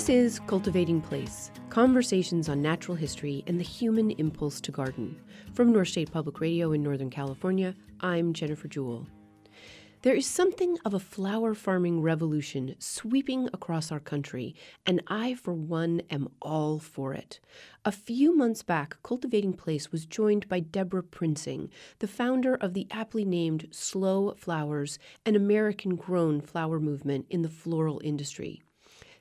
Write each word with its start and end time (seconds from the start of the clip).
This 0.00 0.08
is 0.08 0.40
Cultivating 0.46 1.02
Place 1.02 1.50
Conversations 1.68 2.48
on 2.48 2.62
Natural 2.62 2.96
History 2.96 3.44
and 3.46 3.60
the 3.60 3.64
Human 3.64 4.12
Impulse 4.12 4.58
to 4.62 4.72
Garden. 4.72 5.20
From 5.52 5.74
North 5.74 5.88
State 5.88 6.10
Public 6.10 6.40
Radio 6.40 6.72
in 6.72 6.82
Northern 6.82 7.10
California, 7.10 7.74
I'm 8.00 8.32
Jennifer 8.32 8.66
Jewell. 8.66 9.06
There 10.00 10.14
is 10.14 10.24
something 10.24 10.78
of 10.86 10.94
a 10.94 10.98
flower 10.98 11.52
farming 11.52 12.00
revolution 12.00 12.76
sweeping 12.78 13.50
across 13.52 13.92
our 13.92 14.00
country, 14.00 14.54
and 14.86 15.02
I, 15.06 15.34
for 15.34 15.52
one, 15.52 16.00
am 16.08 16.30
all 16.40 16.78
for 16.78 17.12
it. 17.12 17.38
A 17.84 17.92
few 17.92 18.34
months 18.34 18.62
back, 18.62 18.96
Cultivating 19.02 19.52
Place 19.52 19.92
was 19.92 20.06
joined 20.06 20.48
by 20.48 20.60
Debra 20.60 21.02
Prinzing, 21.02 21.68
the 21.98 22.08
founder 22.08 22.54
of 22.54 22.72
the 22.72 22.86
aptly 22.90 23.26
named 23.26 23.68
Slow 23.70 24.32
Flowers, 24.38 24.98
an 25.26 25.36
American 25.36 25.94
grown 25.94 26.40
flower 26.40 26.80
movement 26.80 27.26
in 27.28 27.42
the 27.42 27.50
floral 27.50 28.00
industry. 28.02 28.62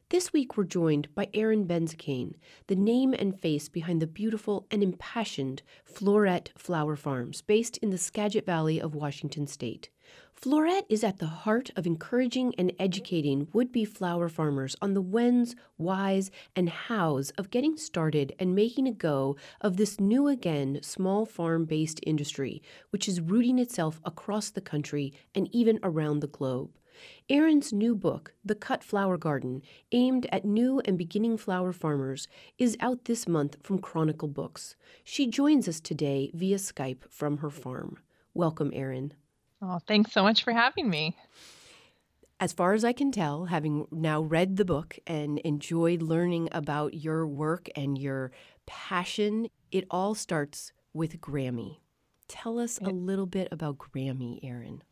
This 0.10 0.34
week, 0.34 0.58
we're 0.58 0.64
joined 0.64 1.14
by 1.14 1.30
Erin 1.36 1.68
Benzakein, 1.68 2.34
the 2.66 2.76
name 2.76 3.14
and 3.14 3.40
face 3.40 3.70
behind 3.70 4.02
the 4.02 4.08
beautiful 4.08 4.66
and 4.72 4.82
impassioned 4.82 5.62
Floret 5.86 6.48
Flower 6.58 6.96
Farms, 6.96 7.44
based 7.44 7.78
in 7.78 7.92
the 7.92 7.98
Skagit 8.00 8.44
Valley 8.44 8.82
of 8.82 8.96
Washington 8.96 9.46
State. 9.46 9.90
Floret 10.36 10.86
is 10.90 11.04
at 11.04 11.20
the 11.20 11.28
heart 11.28 11.70
of 11.76 11.86
encouraging 11.86 12.56
and 12.58 12.74
educating 12.80 13.50
would 13.54 13.72
be 13.72 13.86
flower 13.86 14.30
farmers 14.30 14.76
on 14.82 14.96
the 14.96 15.02
whens, 15.02 15.56
whys, 15.78 16.32
and 16.56 16.70
hows 16.70 17.30
of 17.38 17.52
getting 17.52 17.78
started 17.78 18.34
and 18.40 18.56
making 18.56 18.88
a 18.88 18.92
go 18.92 19.36
of 19.62 19.78
this 19.78 20.00
new 20.00 20.28
again 20.28 20.80
small 20.82 21.24
farm 21.24 21.66
based 21.66 22.00
industry, 22.02 22.64
which 22.90 23.08
is 23.08 23.22
rooting 23.22 23.60
itself 23.60 24.02
across 24.04 24.50
the 24.50 24.60
country 24.60 25.14
and 25.36 25.48
even 25.54 25.80
around 25.84 26.22
the 26.22 26.28
globe. 26.28 26.72
Erin's 27.30 27.72
new 27.72 27.96
book, 27.96 28.34
The 28.44 28.56
Cut 28.56 28.84
Flower 28.84 29.18
Garden, 29.18 29.62
aimed 29.92 30.28
at 30.32 30.46
new 30.46 30.82
and 30.86 30.98
beginning 30.98 31.38
flower 31.38 31.72
farmers, 31.72 32.28
is 32.58 32.78
out 32.80 33.06
this 33.06 33.28
month 33.28 33.58
from 33.62 33.80
Chronicle 33.80 34.28
Books. 34.28 34.76
She 35.04 35.28
joins 35.28 35.68
us 35.68 35.80
today 35.80 36.32
via 36.34 36.58
Skype 36.58 37.10
from 37.10 37.38
her 37.38 37.50
farm. 37.50 37.98
Welcome, 38.34 38.72
Erin. 38.74 39.14
Oh, 39.62 39.80
thanks 39.88 40.12
so 40.12 40.24
much 40.24 40.44
for 40.44 40.54
having 40.54 40.90
me. 40.90 41.16
As 42.40 42.54
far 42.54 42.74
as 42.74 42.86
I 42.86 42.94
can 42.94 43.12
tell, 43.12 43.46
having 43.46 43.86
now 43.92 44.22
read 44.22 44.56
the 44.56 44.64
book 44.64 44.98
and 45.06 45.40
enjoyed 45.40 46.02
learning 46.02 46.48
about 46.54 46.94
your 46.94 47.28
work 47.28 47.68
and 47.76 47.98
your 47.98 48.32
passion, 48.66 49.50
it 49.72 49.86
all 49.92 50.16
starts 50.16 50.72
with 50.94 51.20
Grammy. 51.20 51.80
Tell 52.30 52.60
us 52.60 52.80
a 52.82 52.92
little 52.92 53.26
bit 53.26 53.50
about 53.52 53.78
Grammy, 53.80 54.40
Erin. 54.42 54.84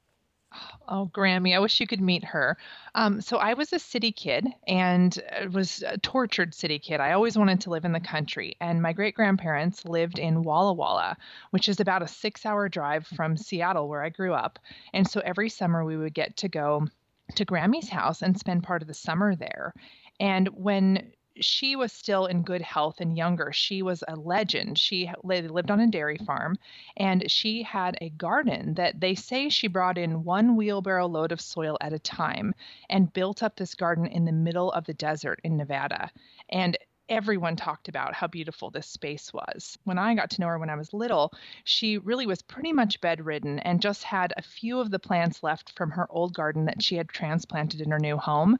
Oh, 0.88 1.10
Grammy, 1.14 1.56
I 1.56 1.60
wish 1.60 1.80
you 1.80 1.88
could 1.88 2.02
meet 2.02 2.24
her. 2.24 2.58
Um, 2.96 3.20
so 3.20 3.38
I 3.38 3.54
was 3.54 3.74
a 3.74 3.80
city 3.80 4.12
kid 4.12 4.48
and 4.68 5.18
was 5.52 5.84
a 5.86 5.98
tortured 5.98 6.54
city 6.54 6.80
kid. 6.80 7.00
I 7.00 7.12
always 7.12 7.38
wanted 7.38 7.60
to 7.62 7.70
live 7.70 7.86
in 7.86 7.92
the 7.92 8.00
country. 8.00 8.56
And 8.62 8.82
my 8.82 8.94
great 8.94 9.16
grandparents 9.16 9.86
lived 9.86 10.18
in 10.18 10.44
Walla 10.44 10.74
Walla, 10.74 11.18
which 11.52 11.68
is 11.68 11.80
about 11.80 12.04
a 12.04 12.08
six 12.08 12.46
hour 12.46 12.70
drive 12.70 13.06
from 13.06 13.36
Seattle, 13.36 13.90
where 13.90 14.04
I 14.04 14.10
grew 14.10 14.34
up. 14.34 14.60
And 14.94 15.08
so 15.08 15.22
every 15.26 15.50
summer 15.50 15.84
we 15.84 15.98
would 15.98 16.14
get 16.14 16.38
to 16.38 16.48
go 16.48 16.88
to 17.36 17.46
Grammy's 17.46 17.90
house 17.90 18.22
and 18.22 18.40
spend 18.40 18.64
part 18.64 18.82
of 18.82 18.88
the 18.88 18.94
summer 18.94 19.36
there. 19.36 19.74
And 20.20 20.48
when 20.50 21.12
she 21.40 21.76
was 21.76 21.92
still 21.92 22.26
in 22.26 22.44
good 22.44 22.62
health 22.62 23.00
and 23.00 23.18
younger. 23.18 23.52
She 23.52 23.82
was 23.82 24.04
a 24.08 24.16
legend. 24.16 24.78
She 24.78 25.12
lived 25.24 25.72
on 25.72 25.80
a 25.80 25.88
dairy 25.88 26.18
farm 26.18 26.58
and 26.96 27.30
she 27.30 27.64
had 27.64 27.98
a 28.02 28.10
garden 28.10 28.74
that 28.76 29.00
they 29.00 29.16
say 29.16 29.50
she 29.50 29.68
brought 29.68 29.98
in 29.98 30.24
one 30.24 30.56
wheelbarrow 30.56 31.08
load 31.08 31.32
of 31.32 31.42
soil 31.42 31.78
at 31.82 31.94
a 31.94 32.00
time 32.00 32.54
and 32.90 33.14
built 33.14 33.44
up 33.44 33.56
this 33.56 33.76
garden 33.76 34.06
in 34.06 34.26
the 34.26 34.32
middle 34.32 34.72
of 34.72 34.86
the 34.86 34.94
desert 34.94 35.40
in 35.44 35.58
Nevada. 35.58 36.10
And 36.50 36.78
everyone 37.10 37.56
talked 37.56 37.88
about 37.88 38.14
how 38.14 38.28
beautiful 38.28 38.70
this 38.70 38.88
space 38.88 39.34
was. 39.34 39.78
When 39.86 39.98
I 39.98 40.14
got 40.14 40.30
to 40.32 40.42
know 40.42 40.48
her 40.48 40.60
when 40.60 40.70
I 40.70 40.76
was 40.76 40.94
little, 40.94 41.32
she 41.64 41.98
really 41.98 42.28
was 42.28 42.42
pretty 42.42 42.74
much 42.74 43.00
bedridden 43.00 43.60
and 43.60 43.82
just 43.82 44.04
had 44.04 44.34
a 44.36 44.42
few 44.42 44.80
of 44.80 44.92
the 44.92 45.00
plants 45.00 45.42
left 45.44 45.72
from 45.78 45.92
her 45.92 46.08
old 46.10 46.34
garden 46.34 46.66
that 46.66 46.84
she 46.84 46.96
had 46.96 47.08
transplanted 47.10 47.82
in 47.82 47.92
her 47.92 48.00
new 48.00 48.18
home 48.18 48.58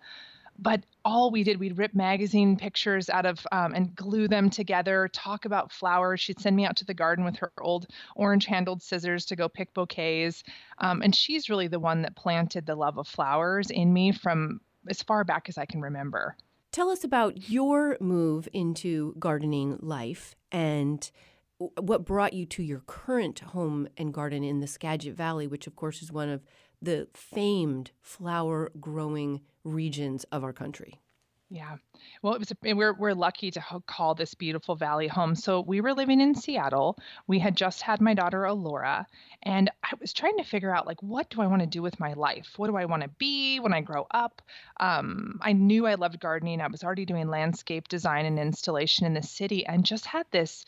but 0.60 0.84
all 1.06 1.32
we 1.32 1.44
did 1.44 1.60
we'd 1.60 1.78
rip 1.78 1.94
magazine 1.94 2.58
pictures 2.58 3.10
out 3.10 3.26
of 3.26 3.46
um, 3.52 3.74
and 3.74 3.96
glue 3.96 4.28
them 4.28 4.50
together 4.50 5.10
talk 5.14 5.46
about 5.46 5.72
flowers. 5.72 6.20
She'd 6.20 6.40
send 6.40 6.56
me 6.56 6.66
out 6.66 6.76
to 6.78 6.86
the 6.86 6.94
garden 6.94 7.24
with 7.24 7.38
her 7.38 7.52
old 7.62 7.88
orange 8.16 8.46
handled 8.46 8.82
scissors 8.82 9.26
to 9.26 9.36
go 9.36 9.48
pick 9.48 9.74
bouquets. 9.74 10.44
Um, 10.80 11.02
and 11.02 11.16
she's 11.16 11.50
really 11.50 11.68
the 11.68 11.80
one 11.80 12.02
that 12.02 12.16
planted 12.16 12.66
the 12.66 12.76
love 12.76 12.98
of 12.98 13.08
flowers 13.08 13.70
in 13.70 13.94
me 13.94 14.12
from 14.12 14.62
as 14.90 15.04
far 15.04 15.24
back 15.24 15.50
as 15.50 15.58
i 15.58 15.66
can 15.66 15.82
remember. 15.82 16.36
Tell 16.72 16.90
us 16.90 17.04
about 17.04 17.50
your 17.50 17.98
move 18.00 18.48
into 18.54 19.16
gardening 19.20 19.78
life 19.82 20.36
and 20.52 21.10
what 21.58 22.06
brought 22.06 22.34
you 22.34 22.46
to 22.46 22.62
your 22.62 22.82
current 22.86 23.40
home 23.40 23.88
and 23.98 24.14
garden 24.14 24.44
in 24.44 24.60
the 24.60 24.68
Skagit 24.68 25.16
Valley, 25.16 25.48
which 25.48 25.66
of 25.66 25.76
course 25.76 26.04
is 26.04 26.12
one 26.12 26.30
of 26.30 26.44
the 26.82 27.08
famed 27.14 27.92
flower 28.02 28.72
growing 28.80 29.42
regions 29.64 30.24
of 30.26 30.44
our 30.44 30.54
country. 30.54 31.00
Yeah. 31.50 31.78
Well, 32.22 32.34
it 32.34 32.40
was 32.40 32.52
a, 32.52 32.74
we're 32.74 32.94
we're 32.94 33.14
lucky 33.14 33.52
to 33.52 33.64
call 33.86 34.16
this 34.16 34.34
beautiful 34.34 34.76
valley 34.76 35.08
home. 35.08 35.34
So 35.34 35.62
we 35.62 35.80
were 35.80 35.94
living 35.94 36.20
in 36.20 36.36
Seattle. 36.36 36.98
We 37.26 37.40
had 37.40 37.56
just 37.56 37.82
had 37.82 38.02
my 38.02 38.14
daughter 38.14 38.42
Elora, 38.42 39.06
and 39.44 39.72
I 39.82 39.94
was 40.02 40.12
trying 40.12 40.38
to 40.38 40.44
figure 40.44 40.76
out 40.76 40.86
like 40.86 41.02
what 41.02 41.30
do 41.30 41.42
I 41.42 41.48
want 41.48 41.62
to 41.62 41.68
do 41.68 41.82
with 41.82 42.02
my 42.02 42.14
life? 42.14 42.54
What 42.58 42.68
do 42.68 42.76
I 42.76 42.84
want 42.84 43.04
to 43.04 43.10
be 43.18 43.62
when 43.62 43.74
I 43.74 43.80
grow 43.80 44.06
up? 44.12 44.42
Um, 44.82 45.40
I 45.42 45.54
knew 45.54 45.88
I 45.88 45.96
loved 45.96 46.20
gardening. 46.20 46.60
I 46.60 46.68
was 46.68 46.84
already 46.84 47.06
doing 47.06 47.30
landscape 47.30 47.88
design 47.88 48.26
and 48.26 48.38
installation 48.38 49.06
in 49.06 49.14
the 49.14 49.24
city, 49.24 49.66
and 49.66 49.86
just 49.86 50.06
had 50.06 50.26
this 50.32 50.66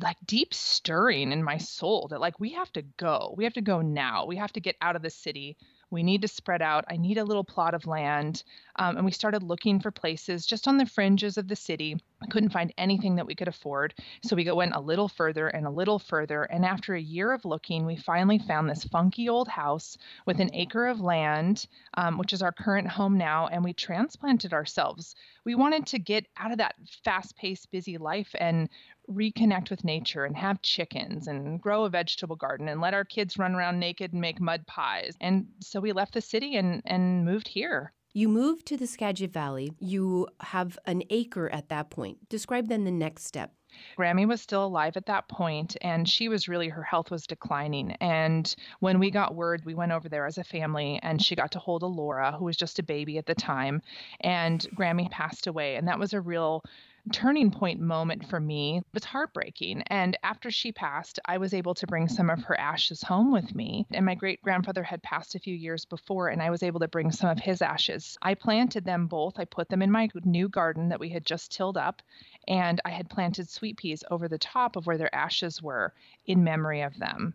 like 0.00 0.16
deep 0.26 0.52
stirring 0.52 1.32
in 1.32 1.42
my 1.42 1.58
soul 1.58 2.08
that 2.10 2.20
like 2.20 2.40
we 2.40 2.50
have 2.50 2.72
to 2.72 2.82
go. 2.82 3.34
We 3.36 3.44
have 3.44 3.54
to 3.54 3.60
go 3.60 3.80
now. 3.80 4.26
We 4.26 4.36
have 4.36 4.52
to 4.52 4.60
get 4.60 4.76
out 4.80 4.96
of 4.96 5.02
the 5.02 5.10
city. 5.10 5.56
We 5.90 6.02
need 6.02 6.22
to 6.22 6.28
spread 6.28 6.62
out. 6.62 6.84
I 6.88 6.96
need 6.96 7.18
a 7.18 7.24
little 7.24 7.44
plot 7.44 7.74
of 7.74 7.86
land. 7.86 8.42
Um, 8.78 8.96
and 8.96 9.04
we 9.04 9.12
started 9.12 9.42
looking 9.42 9.80
for 9.80 9.90
places 9.90 10.46
just 10.46 10.68
on 10.68 10.76
the 10.76 10.86
fringes 10.86 11.36
of 11.36 11.48
the 11.48 11.56
city. 11.56 11.96
I 12.22 12.26
couldn't 12.26 12.50
find 12.50 12.72
anything 12.78 13.16
that 13.16 13.26
we 13.26 13.34
could 13.34 13.48
afford. 13.48 13.94
So 14.22 14.36
we 14.36 14.50
went 14.50 14.74
a 14.74 14.80
little 14.80 15.08
further 15.08 15.48
and 15.48 15.66
a 15.66 15.70
little 15.70 15.98
further. 15.98 16.44
And 16.44 16.64
after 16.64 16.94
a 16.94 17.00
year 17.00 17.32
of 17.32 17.44
looking, 17.44 17.86
we 17.86 17.96
finally 17.96 18.38
found 18.38 18.68
this 18.68 18.84
funky 18.84 19.28
old 19.28 19.48
house 19.48 19.96
with 20.26 20.40
an 20.40 20.50
acre 20.54 20.86
of 20.86 21.00
land, 21.00 21.66
um, 21.94 22.18
which 22.18 22.32
is 22.32 22.42
our 22.42 22.52
current 22.52 22.88
home 22.88 23.18
now. 23.18 23.48
And 23.48 23.64
we 23.64 23.72
transplanted 23.72 24.52
ourselves. 24.52 25.14
We 25.44 25.54
wanted 25.54 25.86
to 25.88 25.98
get 25.98 26.26
out 26.36 26.52
of 26.52 26.58
that 26.58 26.76
fast 27.04 27.36
paced, 27.36 27.70
busy 27.70 27.98
life 27.98 28.34
and 28.38 28.68
reconnect 29.10 29.70
with 29.70 29.84
nature 29.84 30.24
and 30.24 30.36
have 30.36 30.62
chickens 30.62 31.28
and 31.28 31.60
grow 31.60 31.84
a 31.84 31.90
vegetable 31.90 32.36
garden 32.36 32.68
and 32.68 32.80
let 32.80 32.94
our 32.94 33.04
kids 33.04 33.38
run 33.38 33.54
around 33.54 33.78
naked 33.78 34.12
and 34.12 34.20
make 34.20 34.40
mud 34.40 34.66
pies. 34.66 35.16
And 35.20 35.46
so 35.60 35.80
we 35.80 35.92
left 35.92 36.14
the 36.14 36.20
city 36.20 36.56
and, 36.56 36.82
and 36.84 37.24
moved 37.24 37.48
here. 37.48 37.92
You 38.16 38.30
moved 38.30 38.64
to 38.68 38.78
the 38.78 38.86
Skagit 38.86 39.30
Valley. 39.30 39.74
You 39.78 40.26
have 40.40 40.78
an 40.86 41.02
acre 41.10 41.50
at 41.50 41.68
that 41.68 41.90
point. 41.90 42.30
Describe 42.30 42.66
then 42.66 42.84
the 42.84 42.90
next 42.90 43.26
step. 43.26 43.52
Grammy 43.98 44.26
was 44.26 44.40
still 44.40 44.64
alive 44.64 44.96
at 44.96 45.04
that 45.04 45.28
point, 45.28 45.76
and 45.82 46.08
she 46.08 46.30
was 46.30 46.48
really, 46.48 46.70
her 46.70 46.82
health 46.82 47.10
was 47.10 47.26
declining. 47.26 47.92
And 48.00 48.56
when 48.80 48.98
we 48.98 49.10
got 49.10 49.34
word, 49.34 49.66
we 49.66 49.74
went 49.74 49.92
over 49.92 50.08
there 50.08 50.24
as 50.24 50.38
a 50.38 50.44
family, 50.44 50.98
and 51.02 51.22
she 51.22 51.36
got 51.36 51.52
to 51.52 51.58
hold 51.58 51.82
Elora, 51.82 52.38
who 52.38 52.46
was 52.46 52.56
just 52.56 52.78
a 52.78 52.82
baby 52.82 53.18
at 53.18 53.26
the 53.26 53.34
time. 53.34 53.82
And 54.20 54.66
Grammy 54.74 55.10
passed 55.10 55.46
away, 55.46 55.76
and 55.76 55.86
that 55.86 55.98
was 55.98 56.14
a 56.14 56.20
real 56.22 56.64
turning 57.12 57.50
point 57.50 57.80
moment 57.80 58.28
for 58.28 58.40
me 58.40 58.82
was 58.92 59.04
heartbreaking. 59.04 59.82
And 59.86 60.16
after 60.22 60.50
she 60.50 60.72
passed, 60.72 61.18
I 61.24 61.38
was 61.38 61.54
able 61.54 61.74
to 61.74 61.86
bring 61.86 62.08
some 62.08 62.30
of 62.30 62.42
her 62.44 62.58
ashes 62.58 63.02
home 63.02 63.32
with 63.32 63.54
me. 63.54 63.86
And 63.92 64.04
my 64.04 64.14
great 64.14 64.42
grandfather 64.42 64.82
had 64.82 65.02
passed 65.02 65.34
a 65.34 65.40
few 65.40 65.54
years 65.54 65.84
before, 65.84 66.28
and 66.28 66.42
I 66.42 66.50
was 66.50 66.62
able 66.62 66.80
to 66.80 66.88
bring 66.88 67.12
some 67.12 67.30
of 67.30 67.38
his 67.38 67.62
ashes. 67.62 68.18
I 68.22 68.34
planted 68.34 68.84
them 68.84 69.06
both. 69.06 69.38
I 69.38 69.44
put 69.44 69.68
them 69.68 69.82
in 69.82 69.90
my 69.90 70.08
new 70.24 70.48
garden 70.48 70.88
that 70.88 71.00
we 71.00 71.08
had 71.10 71.24
just 71.24 71.52
tilled 71.52 71.76
up, 71.76 72.02
and 72.48 72.80
I 72.84 72.90
had 72.90 73.08
planted 73.08 73.48
sweet 73.48 73.76
peas 73.76 74.02
over 74.10 74.28
the 74.28 74.38
top 74.38 74.76
of 74.76 74.86
where 74.86 74.98
their 74.98 75.14
ashes 75.14 75.62
were 75.62 75.94
in 76.26 76.44
memory 76.44 76.82
of 76.82 76.98
them. 76.98 77.34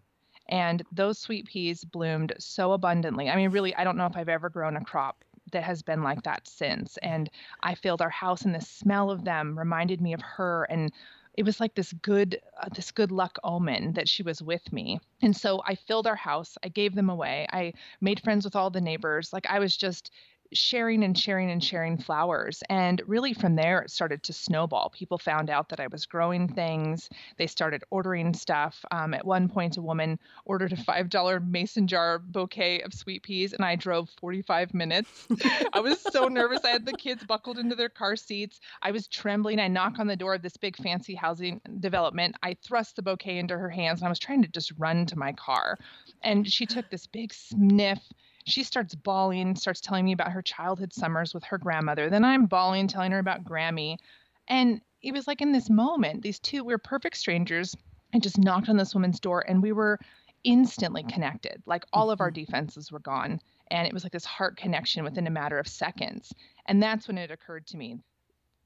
And 0.50 0.84
those 0.92 1.18
sweet 1.18 1.48
peas 1.48 1.84
bloomed 1.86 2.34
so 2.38 2.74
abundantly. 2.74 3.30
I 3.30 3.36
mean, 3.36 3.52
really, 3.52 3.74
I 3.76 3.84
don't 3.84 3.98
know 3.98 4.06
if 4.06 4.18
I've 4.18 4.30
ever 4.30 4.50
grown 4.50 4.76
a 4.76 4.84
crop 4.84 5.24
that 5.52 5.64
has 5.64 5.82
been 5.82 6.04
like 6.04 6.24
that 6.24 6.48
since. 6.48 6.98
And 6.98 7.30
I 7.62 7.76
filled 7.76 8.02
our 8.02 8.10
house, 8.10 8.44
and 8.44 8.56
the 8.56 8.62
smell 8.62 9.12
of 9.12 9.24
them 9.24 9.58
reminded 9.58 10.02
me 10.02 10.14
of 10.14 10.22
her. 10.22 10.66
And 10.70 10.92
it 11.36 11.44
was 11.44 11.60
like 11.60 11.76
this 11.76 11.94
good 11.94 12.40
uh, 12.62 12.68
this 12.76 12.92
good 12.92 13.12
luck 13.12 13.38
omen 13.44 13.94
that 13.94 14.10
she 14.10 14.24
was 14.24 14.42
with 14.42 14.72
me 14.74 15.00
and 15.22 15.36
so 15.36 15.62
i 15.66 15.76
filled 15.76 16.06
our 16.08 16.16
house 16.16 16.58
i 16.64 16.68
gave 16.68 16.94
them 16.94 17.10
away 17.10 17.48
i 17.54 17.74
made 18.02 18.20
friends 18.20 18.44
with 18.44 18.56
all 18.56 18.70
the 18.70 18.82
neighbors 18.82 19.32
like 19.32 19.46
i 19.48 19.60
was 19.60 19.78
just 19.78 20.12
sharing 20.54 21.04
and 21.04 21.18
sharing 21.18 21.52
and 21.52 21.64
sharing 21.64 21.98
flowers. 21.98 22.64
And 22.70 23.02
really 23.08 23.34
from 23.34 23.56
there, 23.56 23.82
it 23.82 23.92
started 23.92 24.24
to 24.24 24.34
snowball. 24.34 24.90
People 24.90 25.18
found 25.18 25.50
out 25.50 25.70
that 25.70 25.80
I 25.80 25.88
was 25.88 26.06
growing 26.06 26.48
things. 26.48 27.10
They 27.38 27.48
started 27.48 27.84
ordering 27.90 28.34
stuff. 28.34 28.84
Um, 28.92 29.14
at 29.14 29.26
one 29.26 29.48
point, 29.48 29.78
a 29.78 29.82
woman 29.82 30.20
ordered 30.46 30.74
a 30.74 30.78
$5 30.78 31.48
mason 31.48 31.88
jar 31.88 32.20
bouquet 32.20 32.82
of 32.82 32.94
sweet 32.94 33.24
peas, 33.24 33.54
and 33.54 33.64
I 33.64 33.76
drove 33.76 34.10
45 34.20 34.74
minutes. 34.74 35.28
I 35.74 35.80
was 35.80 36.00
so 36.02 36.28
nervous. 36.28 36.64
I 36.64 36.70
had 36.70 36.86
the 36.86 36.94
kids 36.94 37.24
buckled 37.24 37.58
into 37.58 37.76
their 37.76 37.90
car 37.90 38.16
seats. 38.16 38.60
I 38.82 38.92
was 38.92 39.08
trembling. 39.08 39.60
I 39.60 39.68
knock 39.68 40.00
on 40.00 40.08
the 40.08 40.16
door 40.16 40.36
of 40.36 40.42
this 40.42 40.58
big 40.58 40.78
fancy 40.78 41.16
housing 41.16 41.62
development. 41.80 42.36
I 42.44 42.56
thrust 42.64 42.96
the 42.96 43.02
bouquet 43.02 43.38
into 43.38 43.58
her 43.58 43.70
hands, 43.70 44.02
and 44.02 44.08
I 44.08 44.10
was 44.10 44.20
trying 44.20 44.42
to 44.42 44.48
just 44.48 44.74
run 44.78 45.06
to 45.08 45.18
my 45.18 45.32
car. 45.34 45.78
And 46.24 46.52
she 46.52 46.66
took 46.66 46.90
this 46.90 47.08
big 47.08 47.34
sniff 47.34 48.00
she 48.46 48.64
starts 48.64 48.96
bawling, 48.96 49.56
starts 49.56 49.82
telling 49.82 50.06
me 50.06 50.14
about 50.14 50.32
her 50.32 50.42
childhood 50.42 50.94
summers 50.94 51.34
with 51.34 51.44
her 51.46 51.58
grandmother. 51.58 52.10
Then 52.10 52.26
I'm 52.26 52.46
bawling, 52.46 52.88
telling 52.88 53.12
her 53.12 53.20
about 53.20 53.44
Grammy. 53.44 53.98
And 54.48 54.82
it 55.02 55.14
was 55.14 55.28
like 55.28 55.42
in 55.42 55.52
this 55.52 55.70
moment, 55.70 56.22
these 56.22 56.40
two, 56.40 56.64
we 56.64 56.74
were 56.74 56.80
perfect 56.80 57.18
strangers. 57.18 57.76
I 58.14 58.20
just 58.20 58.38
knocked 58.38 58.70
on 58.70 58.78
this 58.78 58.94
woman's 58.94 59.20
door 59.20 59.46
and 59.48 59.62
we 59.62 59.72
were 59.72 60.00
instantly 60.44 61.04
connected. 61.04 61.62
Like 61.66 61.86
all 61.94 62.12
of 62.12 62.22
our 62.22 62.30
mm-hmm. 62.30 62.42
defenses 62.46 62.92
were 62.92 63.00
gone. 63.00 63.40
And 63.70 63.88
it 63.88 63.94
was 63.94 64.04
like 64.04 64.12
this 64.12 64.26
heart 64.26 64.58
connection 64.58 65.04
within 65.04 65.28
a 65.28 65.32
matter 65.32 65.58
of 65.58 65.68
seconds. 65.68 66.34
And 66.66 66.84
that's 66.84 67.08
when 67.08 67.18
it 67.18 67.32
occurred 67.32 67.68
to 67.68 67.78
me. 67.78 68.00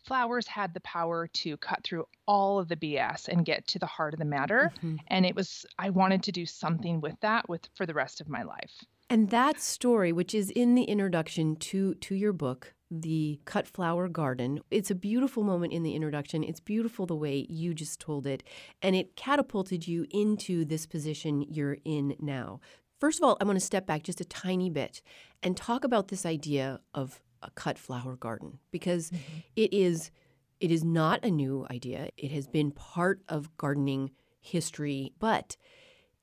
Flowers 0.04 0.48
had 0.48 0.74
the 0.74 0.81
power 0.81 1.28
to 1.28 1.57
cut 1.57 1.83
through 1.83 2.06
all 2.28 2.60
of 2.60 2.68
the 2.68 2.75
BS 2.75 3.28
and 3.28 3.45
get 3.45 3.68
to 3.68 3.80
the 3.80 3.86
heart 3.86 4.13
of 4.13 4.19
the 4.19 4.25
matter. 4.25 4.71
Mm-hmm. 4.78 4.98
And 5.07 5.25
it 5.25 5.36
was, 5.36 5.66
I 5.78 5.89
wanted 5.89 6.24
to 6.24 6.31
do 6.31 6.45
something 6.45 7.01
with 7.01 7.19
that 7.21 7.48
with 7.50 7.68
for 7.75 7.86
the 7.86 7.94
rest 7.94 8.21
of 8.21 8.30
my 8.30 8.44
life. 8.44 8.83
And 9.10 9.30
that 9.30 9.62
story, 9.62 10.12
which 10.12 10.34
is 10.34 10.50
in 10.50 10.75
the 10.75 10.84
introduction 10.84 11.56
to, 11.57 11.94
to 11.96 12.16
your 12.16 12.34
book, 12.34 12.74
The 12.90 13.40
Cut 13.46 13.68
Flower 13.68 14.07
Garden, 14.07 14.62
it's 14.72 14.90
a 14.90 14.96
beautiful 14.96 15.44
moment 15.44 15.74
in 15.74 15.84
the 15.84 15.94
introduction. 15.94 16.44
It's 16.44 16.60
beautiful 16.60 17.06
the 17.06 17.16
way 17.16 17.46
you 17.48 17.75
just 17.75 18.00
told 18.00 18.25
it. 18.25 18.44
And 18.81 18.96
it 18.96 19.16
catapulted 19.16 19.88
you 19.88 20.07
into 20.10 20.66
this 20.66 20.88
position 20.88 21.44
you're 21.44 21.78
in 21.86 22.16
now. 22.19 22.62
First 23.00 23.19
of 23.19 23.25
all, 23.25 23.38
I 23.40 23.44
want 23.44 23.60
to 23.60 23.66
step 23.66 23.86
back 23.86 24.04
just 24.04 24.22
a 24.22 24.25
tiny 24.25 24.69
bit 24.69 25.02
and 25.44 25.56
talk 25.56 25.84
about 25.84 26.07
this 26.07 26.25
idea 26.25 26.80
of 26.94 27.22
a 27.44 27.52
cut 27.52 27.78
flower 27.78 28.16
garden 28.16 28.57
because 28.72 29.12
mm-hmm. 29.12 29.40
it 29.56 29.74
is 29.74 30.12
it 30.60 30.72
is 30.72 30.84
not 30.84 31.24
a 31.24 31.30
new 31.30 31.68
idea. 31.69 32.10
It 32.18 32.31
has 32.31 32.48
been 32.48 32.72
part 32.72 33.22
of 33.28 33.56
gardening 33.57 34.12
history, 34.40 35.12
but 35.19 35.57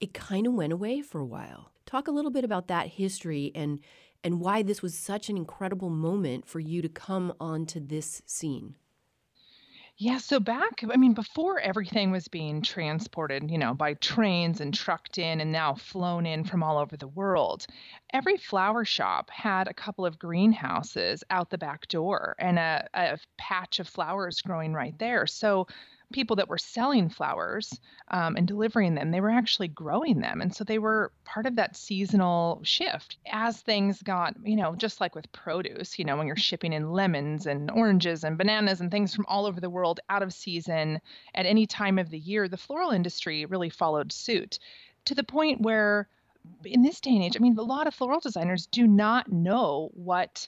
it 0.00 0.14
kind 0.14 0.46
of 0.46 0.54
went 0.54 0.72
away 0.72 1.02
for 1.02 1.20
a 1.20 1.26
while. 1.26 1.71
Talk 1.92 2.08
a 2.08 2.10
little 2.10 2.30
bit 2.30 2.42
about 2.42 2.68
that 2.68 2.86
history 2.86 3.52
and 3.54 3.78
and 4.24 4.40
why 4.40 4.62
this 4.62 4.80
was 4.80 4.96
such 4.96 5.28
an 5.28 5.36
incredible 5.36 5.90
moment 5.90 6.48
for 6.48 6.58
you 6.58 6.80
to 6.80 6.88
come 6.88 7.34
onto 7.38 7.86
this 7.86 8.22
scene. 8.24 8.76
Yeah, 9.98 10.16
so 10.16 10.40
back, 10.40 10.82
I 10.90 10.96
mean, 10.96 11.12
before 11.12 11.60
everything 11.60 12.10
was 12.10 12.28
being 12.28 12.62
transported, 12.62 13.50
you 13.50 13.58
know, 13.58 13.74
by 13.74 13.92
trains 13.92 14.62
and 14.62 14.72
trucked 14.72 15.18
in 15.18 15.38
and 15.42 15.52
now 15.52 15.74
flown 15.74 16.24
in 16.24 16.44
from 16.44 16.62
all 16.62 16.78
over 16.78 16.96
the 16.96 17.08
world, 17.08 17.66
every 18.14 18.38
flower 18.38 18.86
shop 18.86 19.28
had 19.28 19.68
a 19.68 19.74
couple 19.74 20.06
of 20.06 20.18
greenhouses 20.18 21.22
out 21.28 21.50
the 21.50 21.58
back 21.58 21.88
door 21.88 22.34
and 22.38 22.58
a, 22.58 22.88
a 22.94 23.18
patch 23.36 23.80
of 23.80 23.86
flowers 23.86 24.40
growing 24.40 24.72
right 24.72 24.98
there. 24.98 25.26
So 25.26 25.66
people 26.12 26.36
that 26.36 26.48
were 26.48 26.58
selling 26.58 27.08
flowers 27.08 27.78
um, 28.08 28.36
and 28.36 28.46
delivering 28.46 28.94
them, 28.94 29.10
they 29.10 29.20
were 29.20 29.30
actually 29.30 29.68
growing 29.68 30.20
them. 30.20 30.40
And 30.40 30.54
so 30.54 30.64
they 30.64 30.78
were 30.78 31.12
part 31.24 31.46
of 31.46 31.56
that 31.56 31.76
seasonal 31.76 32.60
shift. 32.62 33.16
As 33.30 33.60
things 33.60 34.02
got, 34.02 34.36
you 34.44 34.56
know, 34.56 34.74
just 34.76 35.00
like 35.00 35.14
with 35.14 35.30
produce, 35.32 35.98
you 35.98 36.04
know, 36.04 36.16
when 36.16 36.26
you're 36.26 36.36
shipping 36.36 36.72
in 36.72 36.92
lemons 36.92 37.46
and 37.46 37.70
oranges 37.70 38.24
and 38.24 38.38
bananas 38.38 38.80
and 38.80 38.90
things 38.90 39.14
from 39.14 39.26
all 39.28 39.46
over 39.46 39.60
the 39.60 39.70
world 39.70 40.00
out 40.08 40.22
of 40.22 40.32
season 40.32 41.00
at 41.34 41.46
any 41.46 41.66
time 41.66 41.98
of 41.98 42.10
the 42.10 42.18
year, 42.18 42.48
the 42.48 42.56
floral 42.56 42.90
industry 42.90 43.44
really 43.46 43.70
followed 43.70 44.12
suit 44.12 44.58
to 45.04 45.14
the 45.14 45.24
point 45.24 45.60
where 45.60 46.08
in 46.64 46.82
this 46.82 47.00
day 47.00 47.10
and 47.10 47.22
age, 47.22 47.36
I 47.36 47.40
mean, 47.40 47.56
a 47.56 47.62
lot 47.62 47.86
of 47.86 47.94
floral 47.94 48.20
designers 48.20 48.66
do 48.66 48.86
not 48.86 49.30
know 49.30 49.90
what 49.94 50.46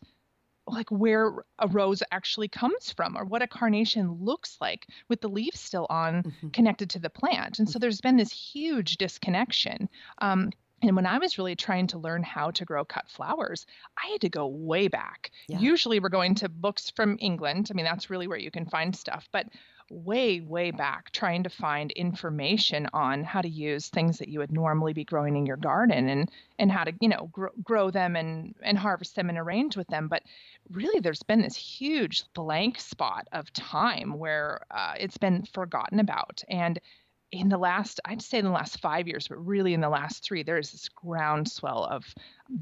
like 0.66 0.90
where 0.90 1.44
a 1.58 1.68
rose 1.68 2.02
actually 2.10 2.48
comes 2.48 2.92
from 2.92 3.16
or 3.16 3.24
what 3.24 3.42
a 3.42 3.46
carnation 3.46 4.12
looks 4.20 4.56
like 4.60 4.86
with 5.08 5.20
the 5.20 5.28
leaves 5.28 5.60
still 5.60 5.86
on 5.90 6.22
mm-hmm. 6.22 6.48
connected 6.48 6.88
to 6.90 6.98
the 6.98 7.10
plant 7.10 7.58
and 7.58 7.68
so 7.68 7.78
there's 7.78 8.00
been 8.00 8.16
this 8.16 8.32
huge 8.32 8.96
disconnection 8.96 9.88
um, 10.18 10.50
and 10.88 10.96
when 10.96 11.06
I 11.06 11.18
was 11.18 11.38
really 11.38 11.56
trying 11.56 11.86
to 11.88 11.98
learn 11.98 12.22
how 12.22 12.50
to 12.50 12.64
grow 12.64 12.84
cut 12.84 13.08
flowers, 13.08 13.64
I 13.96 14.10
had 14.10 14.20
to 14.20 14.28
go 14.28 14.46
way 14.46 14.88
back. 14.88 15.30
Yeah. 15.48 15.58
Usually 15.58 15.98
we're 15.98 16.10
going 16.10 16.34
to 16.36 16.48
books 16.48 16.90
from 16.90 17.16
England. 17.20 17.68
I 17.70 17.74
mean, 17.74 17.86
that's 17.86 18.10
really 18.10 18.26
where 18.26 18.38
you 18.38 18.50
can 18.50 18.66
find 18.66 18.94
stuff. 18.94 19.26
But 19.32 19.46
way, 19.90 20.40
way 20.40 20.70
back 20.70 21.10
trying 21.12 21.42
to 21.42 21.50
find 21.50 21.90
information 21.92 22.88
on 22.92 23.24
how 23.24 23.40
to 23.40 23.48
use 23.48 23.88
things 23.88 24.18
that 24.18 24.28
you 24.28 24.38
would 24.38 24.52
normally 24.52 24.92
be 24.92 25.04
growing 25.04 25.36
in 25.36 25.46
your 25.46 25.56
garden 25.56 26.08
and 26.08 26.30
and 26.58 26.70
how 26.70 26.84
to 26.84 26.92
you 27.00 27.08
know 27.08 27.28
grow, 27.32 27.50
grow 27.62 27.90
them 27.90 28.16
and 28.16 28.54
and 28.62 28.78
harvest 28.78 29.16
them 29.16 29.28
and 29.28 29.38
arrange 29.38 29.76
with 29.76 29.88
them. 29.88 30.08
But 30.08 30.22
really, 30.70 31.00
there's 31.00 31.22
been 31.22 31.42
this 31.42 31.56
huge 31.56 32.24
blank 32.34 32.80
spot 32.80 33.28
of 33.32 33.52
time 33.52 34.18
where 34.18 34.60
uh, 34.70 34.94
it's 34.98 35.18
been 35.18 35.44
forgotten 35.52 36.00
about 36.00 36.42
and 36.48 36.80
in 37.32 37.48
the 37.48 37.58
last, 37.58 38.00
I'd 38.04 38.22
say 38.22 38.38
in 38.38 38.44
the 38.44 38.50
last 38.50 38.80
five 38.80 39.08
years, 39.08 39.28
but 39.28 39.44
really 39.44 39.74
in 39.74 39.80
the 39.80 39.88
last 39.88 40.22
three, 40.22 40.42
there's 40.42 40.70
this 40.70 40.88
groundswell 40.88 41.84
of 41.84 42.04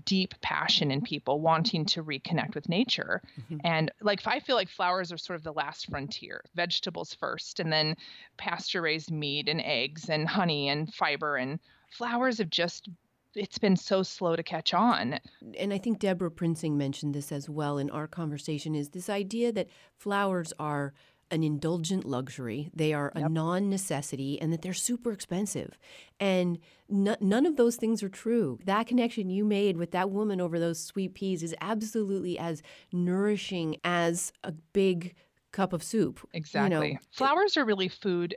deep 0.04 0.34
passion 0.40 0.90
in 0.90 1.02
people 1.02 1.40
wanting 1.40 1.84
to 1.86 2.02
reconnect 2.02 2.54
with 2.54 2.68
nature. 2.68 3.20
Mm-hmm. 3.40 3.58
And 3.64 3.90
like, 4.00 4.26
I 4.26 4.40
feel 4.40 4.56
like 4.56 4.68
flowers 4.68 5.12
are 5.12 5.18
sort 5.18 5.36
of 5.36 5.44
the 5.44 5.52
last 5.52 5.90
frontier 5.90 6.42
vegetables 6.54 7.14
first, 7.14 7.60
and 7.60 7.72
then 7.72 7.96
pasture 8.38 8.82
raised 8.82 9.10
meat 9.10 9.48
and 9.48 9.60
eggs 9.60 10.08
and 10.08 10.28
honey 10.28 10.68
and 10.68 10.92
fiber. 10.94 11.36
And 11.36 11.58
flowers 11.90 12.38
have 12.38 12.50
just 12.50 12.88
it's 13.34 13.58
been 13.58 13.76
so 13.76 14.02
slow 14.02 14.36
to 14.36 14.42
catch 14.42 14.74
on. 14.74 15.18
And 15.58 15.72
I 15.72 15.78
think 15.78 15.98
Debra 15.98 16.30
Prinzing 16.30 16.76
mentioned 16.76 17.14
this 17.14 17.32
as 17.32 17.48
well 17.48 17.78
in 17.78 17.90
our 17.90 18.06
conversation 18.06 18.74
is 18.74 18.90
this 18.90 19.08
idea 19.08 19.52
that 19.52 19.68
flowers 19.96 20.52
are 20.58 20.92
an 21.32 21.42
indulgent 21.42 22.04
luxury, 22.04 22.70
they 22.74 22.92
are 22.92 23.10
yep. 23.16 23.26
a 23.26 23.28
non 23.28 23.70
necessity, 23.70 24.40
and 24.40 24.52
that 24.52 24.62
they're 24.62 24.72
super 24.74 25.10
expensive. 25.10 25.78
And 26.20 26.58
n- 26.90 27.16
none 27.20 27.46
of 27.46 27.56
those 27.56 27.76
things 27.76 28.02
are 28.02 28.08
true. 28.08 28.58
That 28.66 28.86
connection 28.86 29.30
you 29.30 29.44
made 29.44 29.76
with 29.76 29.90
that 29.92 30.10
woman 30.10 30.40
over 30.40 30.60
those 30.60 30.78
sweet 30.78 31.14
peas 31.14 31.42
is 31.42 31.54
absolutely 31.60 32.38
as 32.38 32.62
nourishing 32.92 33.78
as 33.82 34.32
a 34.44 34.52
big 34.52 35.14
cup 35.52 35.72
of 35.72 35.82
soup. 35.82 36.20
Exactly. 36.34 36.88
You 36.88 36.94
know, 36.94 37.00
Flowers 37.10 37.56
are 37.56 37.64
really 37.64 37.88
food 37.88 38.36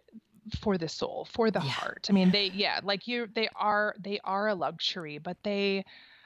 for 0.62 0.78
the 0.78 0.88
soul, 0.88 1.28
for 1.32 1.52
the 1.52 1.60
yeah. 1.60 1.70
heart. 1.70 2.08
I 2.10 2.14
mean, 2.14 2.32
they 2.32 2.52
yeah, 2.54 2.80
like 2.84 3.08
you 3.08 3.28
they 3.34 3.50
are 3.56 3.96
they 4.00 4.20
are 4.24 4.48
a 4.48 4.56
luxury, 4.56 5.18
but 5.18 5.38
they 5.44 5.84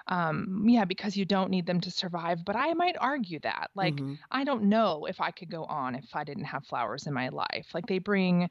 um, 0.10 0.66
yeah, 0.68 0.86
because 0.86 1.16
you 1.16 1.24
don't 1.24 1.52
need 1.52 1.66
them 1.66 1.80
to 1.82 1.92
survive. 1.92 2.44
But 2.44 2.56
I 2.56 2.74
might 2.74 2.98
argue 3.00 3.40
that. 3.42 3.70
Like, 3.76 3.96
mm-hmm. 3.96 4.16
I 4.32 4.44
don't 4.44 4.64
know 4.64 5.06
if 5.06 5.22
I 5.22 5.32
could 5.32 5.50
go 5.50 5.64
on 5.66 5.96
if 5.96 6.16
I 6.16 6.24
didn't 6.24 6.46
have 6.46 6.66
flowers 6.66 7.08
in 7.08 7.14
my 7.14 7.30
life. 7.30 7.68
Like, 7.74 7.88
they 7.88 8.00
bring 8.00 8.50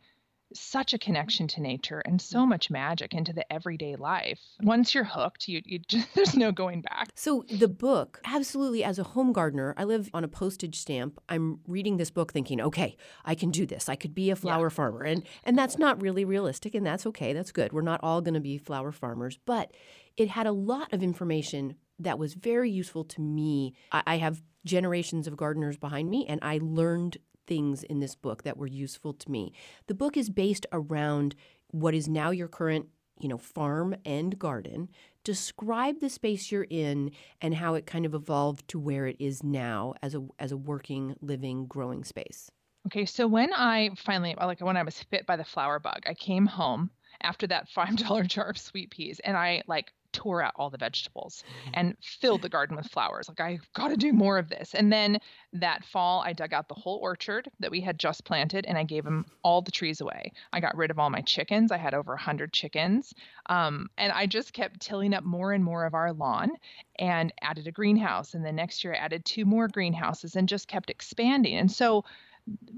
such 0.54 0.94
a 0.94 0.98
connection 0.98 1.46
to 1.46 1.60
nature 1.60 2.00
and 2.06 2.22
so 2.22 2.46
much 2.46 2.70
magic 2.70 3.12
into 3.12 3.32
the 3.32 3.50
everyday 3.52 3.96
life. 3.96 4.40
Once 4.62 4.94
you're 4.94 5.04
hooked, 5.04 5.48
you, 5.48 5.60
you 5.64 5.78
just, 5.80 6.08
there's 6.14 6.36
no 6.36 6.52
going 6.52 6.80
back. 6.80 7.08
So 7.14 7.44
the 7.50 7.68
book, 7.68 8.20
absolutely, 8.24 8.82
as 8.84 8.98
a 8.98 9.02
home 9.02 9.32
gardener, 9.32 9.74
I 9.76 9.84
live 9.84 10.10
on 10.14 10.24
a 10.24 10.28
postage 10.28 10.78
stamp. 10.78 11.20
I'm 11.28 11.60
reading 11.66 11.96
this 11.96 12.10
book, 12.10 12.32
thinking, 12.32 12.60
okay, 12.60 12.96
I 13.24 13.34
can 13.34 13.50
do 13.50 13.66
this. 13.66 13.88
I 13.88 13.96
could 13.96 14.14
be 14.14 14.30
a 14.30 14.36
flower 14.36 14.66
yeah. 14.66 14.70
farmer, 14.70 15.02
and 15.02 15.22
and 15.44 15.58
that's 15.58 15.78
not 15.78 16.00
really 16.00 16.24
realistic, 16.24 16.74
and 16.74 16.86
that's 16.86 17.06
okay. 17.06 17.32
That's 17.32 17.52
good. 17.52 17.72
We're 17.72 17.82
not 17.82 18.00
all 18.02 18.20
going 18.20 18.34
to 18.34 18.40
be 18.40 18.58
flower 18.58 18.92
farmers, 18.92 19.38
but 19.44 19.72
it 20.18 20.28
had 20.28 20.46
a 20.46 20.52
lot 20.52 20.92
of 20.92 21.02
information 21.02 21.76
that 22.00 22.18
was 22.18 22.34
very 22.34 22.70
useful 22.70 23.04
to 23.04 23.20
me. 23.20 23.74
I 23.92 24.16
have 24.18 24.42
generations 24.64 25.26
of 25.28 25.36
gardeners 25.36 25.76
behind 25.76 26.10
me, 26.10 26.26
and 26.26 26.40
I 26.42 26.58
learned 26.60 27.18
things 27.46 27.84
in 27.84 28.00
this 28.00 28.16
book 28.16 28.42
that 28.42 28.58
were 28.58 28.66
useful 28.66 29.14
to 29.14 29.30
me. 29.30 29.52
The 29.86 29.94
book 29.94 30.16
is 30.16 30.28
based 30.28 30.66
around 30.72 31.36
what 31.70 31.94
is 31.94 32.08
now 32.08 32.30
your 32.30 32.48
current, 32.48 32.88
you 33.20 33.28
know, 33.28 33.38
farm 33.38 33.94
and 34.04 34.38
garden. 34.38 34.88
Describe 35.22 36.00
the 36.00 36.10
space 36.10 36.50
you're 36.50 36.66
in 36.68 37.12
and 37.40 37.54
how 37.54 37.74
it 37.74 37.86
kind 37.86 38.04
of 38.04 38.14
evolved 38.14 38.66
to 38.68 38.78
where 38.78 39.06
it 39.06 39.16
is 39.20 39.44
now 39.44 39.94
as 40.02 40.14
a 40.14 40.26
as 40.40 40.50
a 40.50 40.56
working, 40.56 41.14
living, 41.20 41.66
growing 41.66 42.02
space. 42.02 42.50
Okay, 42.86 43.04
so 43.04 43.26
when 43.26 43.52
I 43.52 43.90
finally 43.96 44.34
like 44.40 44.60
when 44.60 44.76
I 44.76 44.82
was 44.82 45.04
bit 45.10 45.26
by 45.26 45.36
the 45.36 45.44
flower 45.44 45.78
bug, 45.78 46.02
I 46.06 46.14
came 46.14 46.46
home 46.46 46.90
after 47.22 47.46
that 47.46 47.68
$5 47.76 48.26
jar 48.26 48.50
of 48.50 48.58
sweet 48.58 48.90
peas 48.90 49.20
and 49.24 49.36
I 49.36 49.62
like 49.66 49.92
tore 50.12 50.42
out 50.42 50.52
all 50.56 50.70
the 50.70 50.78
vegetables 50.78 51.44
and 51.74 51.96
filled 52.02 52.42
the 52.42 52.48
garden 52.48 52.76
with 52.76 52.86
flowers. 52.86 53.28
Like, 53.28 53.40
I've 53.40 53.72
got 53.74 53.88
to 53.88 53.96
do 53.96 54.12
more 54.12 54.38
of 54.38 54.48
this. 54.48 54.74
And 54.74 54.92
then 54.92 55.18
that 55.54 55.84
fall, 55.84 56.22
I 56.24 56.32
dug 56.32 56.52
out 56.52 56.68
the 56.68 56.74
whole 56.74 56.98
orchard 57.02 57.48
that 57.60 57.70
we 57.70 57.80
had 57.80 57.98
just 57.98 58.24
planted 58.24 58.66
and 58.66 58.76
I 58.78 58.84
gave 58.84 59.04
them 59.04 59.26
all 59.42 59.62
the 59.62 59.70
trees 59.70 60.00
away. 60.00 60.32
I 60.52 60.60
got 60.60 60.76
rid 60.76 60.90
of 60.90 60.98
all 60.98 61.10
my 61.10 61.20
chickens. 61.20 61.72
I 61.72 61.76
had 61.76 61.94
over 61.94 62.12
100 62.12 62.52
chickens. 62.52 63.12
Um, 63.46 63.88
and 63.96 64.12
I 64.12 64.26
just 64.26 64.52
kept 64.52 64.80
tilling 64.80 65.14
up 65.14 65.24
more 65.24 65.52
and 65.52 65.64
more 65.64 65.84
of 65.84 65.94
our 65.94 66.12
lawn 66.12 66.50
and 66.98 67.32
added 67.40 67.66
a 67.66 67.72
greenhouse. 67.72 68.34
And 68.34 68.44
then 68.44 68.56
next 68.56 68.84
year, 68.84 68.94
I 68.94 68.98
added 68.98 69.24
two 69.24 69.44
more 69.44 69.68
greenhouses 69.68 70.36
and 70.36 70.48
just 70.48 70.68
kept 70.68 70.90
expanding. 70.90 71.56
And 71.56 71.70
so, 71.70 72.04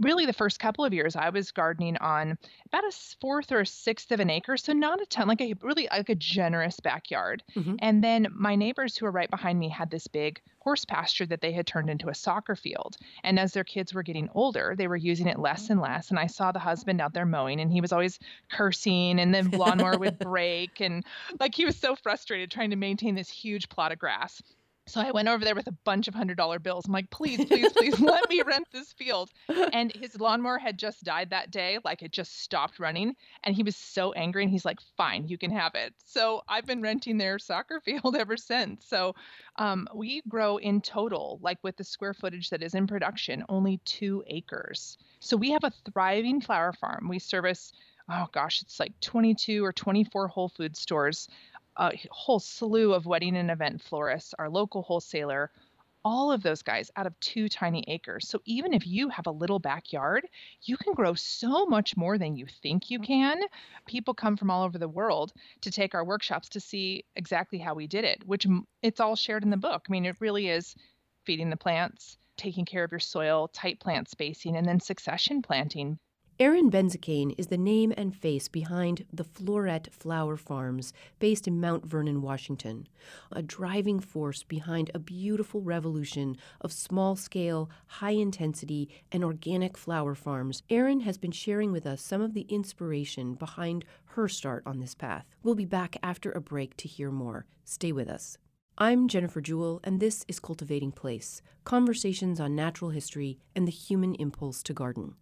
really 0.01 0.27
the 0.27 0.33
first 0.33 0.59
couple 0.59 0.85
of 0.85 0.93
years 0.93 1.17
I 1.17 1.31
was 1.31 1.51
gardening 1.51 1.97
on 1.99 2.39
about 2.67 2.85
a 2.85 2.93
fourth 3.21 3.53
or 3.53 3.61
a 3.61 3.67
sixth 3.67 4.11
of 4.13 4.21
an 4.21 4.31
acre, 4.31 4.57
so 4.57 4.73
not 4.73 5.01
a 5.01 5.07
ton, 5.07 5.29
like 5.29 5.41
a 5.41 5.55
really 5.63 5.89
like 5.91 6.09
a 6.09 6.15
generous 6.15 6.81
backyard. 6.81 7.43
Mm-hmm. 7.57 7.77
And 7.81 8.03
then 8.03 8.29
my 8.35 8.57
neighbors 8.57 8.97
who 8.97 9.07
were 9.07 9.13
right 9.13 9.31
behind 9.31 9.59
me 9.59 9.69
had 9.69 9.91
this 9.91 10.07
big 10.07 10.41
horse 10.61 10.85
pasture 10.85 11.27
that 11.27 11.41
they 11.41 11.53
had 11.53 11.67
turned 11.67 11.91
into 11.91 12.09
a 12.09 12.15
soccer 12.15 12.55
field. 12.55 12.97
And 13.25 13.39
as 13.39 13.53
their 13.53 13.65
kids 13.65 13.95
were 13.95 14.03
getting 14.03 14.29
older, 14.35 14.75
they 14.77 14.89
were 14.89 14.97
using 14.97 15.27
it 15.27 15.39
less 15.39 15.71
and 15.71 15.81
less. 15.81 16.11
And 16.11 16.19
I 16.19 16.27
saw 16.27 16.53
the 16.53 16.59
husband 16.59 17.01
out 17.01 17.15
there 17.15 17.27
mowing, 17.27 17.61
and 17.61 17.73
he 17.73 17.81
was 17.81 17.93
always 17.93 18.19
cursing, 18.51 19.19
and 19.19 19.35
the 19.35 19.43
lawnmower 19.57 19.99
would 19.99 20.19
break, 20.19 20.81
and 20.81 21.05
like 21.39 21.55
he 21.55 21.65
was 21.65 21.77
so 21.77 21.97
frustrated 21.97 22.51
trying 22.51 22.71
to 22.71 22.77
maintain 22.77 23.15
this 23.15 23.31
huge 23.31 23.69
plot 23.69 23.93
of 23.93 23.99
grass. 23.99 24.43
So 24.87 25.01
I 25.01 25.13
went 25.13 25.29
over 25.29 25.45
there 25.45 25.55
with 25.55 25.69
a 25.69 25.77
bunch 25.85 26.09
of 26.09 26.15
hundred 26.15 26.37
dollar 26.37 26.59
bills. 26.59 26.87
I'm 26.87 26.93
like, 26.93 27.11
please, 27.11 27.45
please, 27.45 27.73
please 27.73 28.01
let 28.01 28.29
me 28.29 28.43
rent 28.43 28.67
this 28.73 28.93
field. 28.93 29.31
And 29.73 29.93
his 29.93 30.19
lawnmower 30.19 30.59
had 30.59 30.79
just 30.79 31.05
died 31.05 31.31
that 31.31 31.51
day. 31.51 31.79
Like 31.85 32.03
it 32.03 32.13
just 32.13 32.43
stopped 32.43 32.81
running. 32.81 33.15
And 33.45 33.55
he 33.55 33.63
was 33.63 33.77
so 33.77 34.13
angry. 34.13 34.43
And 34.43 34.51
he's 34.51 34.65
like, 34.65 34.81
fine, 34.97 35.29
you 35.29 35.39
can 35.39 35.51
have 35.53 35.75
it. 35.75 35.95
So 36.05 36.43
I've 36.49 36.67
been 36.67 36.83
renting 36.83 37.19
their 37.19 37.39
soccer 37.39 37.81
field 37.85 38.17
ever 38.17 38.37
since. 38.37 38.85
So 38.87 39.15
um, 39.57 39.87
we 39.95 40.23
grow 40.29 40.57
in 40.57 40.81
total, 40.81 41.39
like 41.41 41.59
with 41.63 41.77
the 41.77 41.85
square 41.85 42.15
footage 42.15 42.51
that 42.51 42.63
is 42.63 42.75
in 42.75 42.87
production, 42.87 43.45
only 43.49 43.79
two 43.85 44.25
acres. 44.27 44.99
So 45.21 45.37
we 45.37 45.51
have 45.51 45.65
a 45.65 45.73
thriving 45.93 46.41
flower 46.41 46.73
farm. 46.73 47.09
We 47.09 47.19
service 47.19 47.73
oh 48.11 48.27
gosh, 48.33 48.63
it's 48.63 48.81
like 48.81 48.99
22 49.01 49.65
or 49.65 49.73
24 49.73 50.29
Whole 50.29 50.49
Food 50.49 50.77
stores 50.77 51.29
a 51.81 51.91
whole 52.11 52.39
slew 52.39 52.93
of 52.93 53.07
wedding 53.07 53.37
and 53.37 53.51
event 53.51 53.81
florists, 53.83 54.35
our 54.39 54.51
local 54.51 54.83
wholesaler, 54.83 55.51
all 56.05 56.31
of 56.31 56.43
those 56.43 56.63
guys 56.63 56.91
out 56.97 57.07
of 57.07 57.19
two 57.21 57.49
tiny 57.49 57.85
acres. 57.89 58.29
So 58.29 58.41
even 58.45 58.73
if 58.73 58.87
you 58.87 59.09
have 59.09 59.27
a 59.27 59.33
little 59.33 59.59
backyard, 59.59 60.27
you 60.63 60.77
can 60.77 60.95
grow 60.95 61.15
so 61.15 61.67
much 61.67 61.97
more 61.97 62.19
than 62.19 62.37
you 62.37 62.47
think 62.63 62.91
you 62.91 63.01
can. 63.01 63.41
People 63.87 64.15
come 64.15 64.37
from 64.37 64.51
all 64.51 64.63
over 64.63 64.79
the 64.79 64.89
world 64.89 65.33
to 65.63 65.71
take 65.71 65.95
our 65.95 66.05
workshops 66.05 66.49
to 66.51 66.61
see 66.61 67.05
exactly 67.17 67.59
how 67.59 67.75
we 67.75 67.87
did 67.87 68.05
it, 68.05 68.23
which 68.27 68.47
it's 68.83 69.01
all 69.01 69.17
shared 69.17 69.43
in 69.43 69.51
the 69.51 69.57
book. 69.57 69.87
I 69.89 69.93
mean, 69.93 70.07
it 70.07 70.17
really 70.21 70.49
is 70.49 70.75
feeding 71.25 71.51
the 71.51 71.57
plants, 71.57 72.17
taking 72.37 72.65
care 72.65 72.85
of 72.85 72.93
your 72.93 73.01
soil, 73.01 73.49
tight 73.49 73.81
plant 73.81 74.09
spacing, 74.09 74.57
and 74.57 74.67
then 74.67 74.81
succession 74.81 75.43
planting. 75.43 75.99
Erin 76.41 76.71
Benzakein 76.71 77.35
is 77.37 77.49
the 77.49 77.59
name 77.59 77.93
and 77.99 78.17
face 78.17 78.49
behind 78.49 79.05
the 79.13 79.25
Floret 79.25 79.93
Flower 79.93 80.39
Farms, 80.39 80.95
based 81.19 81.47
in 81.47 81.61
Mount 81.61 81.85
Vernon, 81.85 82.23
Washington, 82.23 82.89
a 83.31 83.43
driving 83.43 84.01
force 84.01 84.43
behind 84.43 84.91
a 84.95 84.99
beautiful 84.99 85.61
revolution 85.61 86.39
of 86.63 86.73
small 86.73 87.15
scale, 87.15 87.69
high 87.87 88.13
intensity, 88.13 88.89
and 89.13 89.23
organic 89.23 89.77
flower 89.77 90.15
farms. 90.15 90.63
Erin 90.71 91.01
has 91.01 91.19
been 91.19 91.31
sharing 91.31 91.73
with 91.73 91.85
us 91.85 92.01
some 92.01 92.23
of 92.23 92.33
the 92.33 92.47
inspiration 92.49 93.35
behind 93.35 93.85
her 94.15 94.27
start 94.27 94.63
on 94.65 94.81
this 94.81 94.95
path. 94.95 95.27
We'll 95.43 95.55
be 95.55 95.67
back 95.67 95.99
after 96.03 96.33
a 96.33 96.41
break 96.41 96.75
to 96.79 96.89
hear 96.89 97.11
more. 97.11 97.45
Stay 97.67 97.93
with 97.93 98.09
us. 98.09 98.39
I'm 98.79 99.09
Jennifer 99.09 99.43
Jewell, 99.43 99.83
and 99.85 100.01
this 100.01 100.25
is 100.27 100.41
Cultivating 100.41 100.93
Place 100.93 101.43
Conversations 101.65 102.41
on 102.41 102.57
Natural 102.57 102.91
History 102.91 103.39
and 103.55 103.67
the 103.69 103.73
Human 103.73 104.15
Impulse 104.15 104.63
to 104.63 104.73
Garden. 104.73 105.15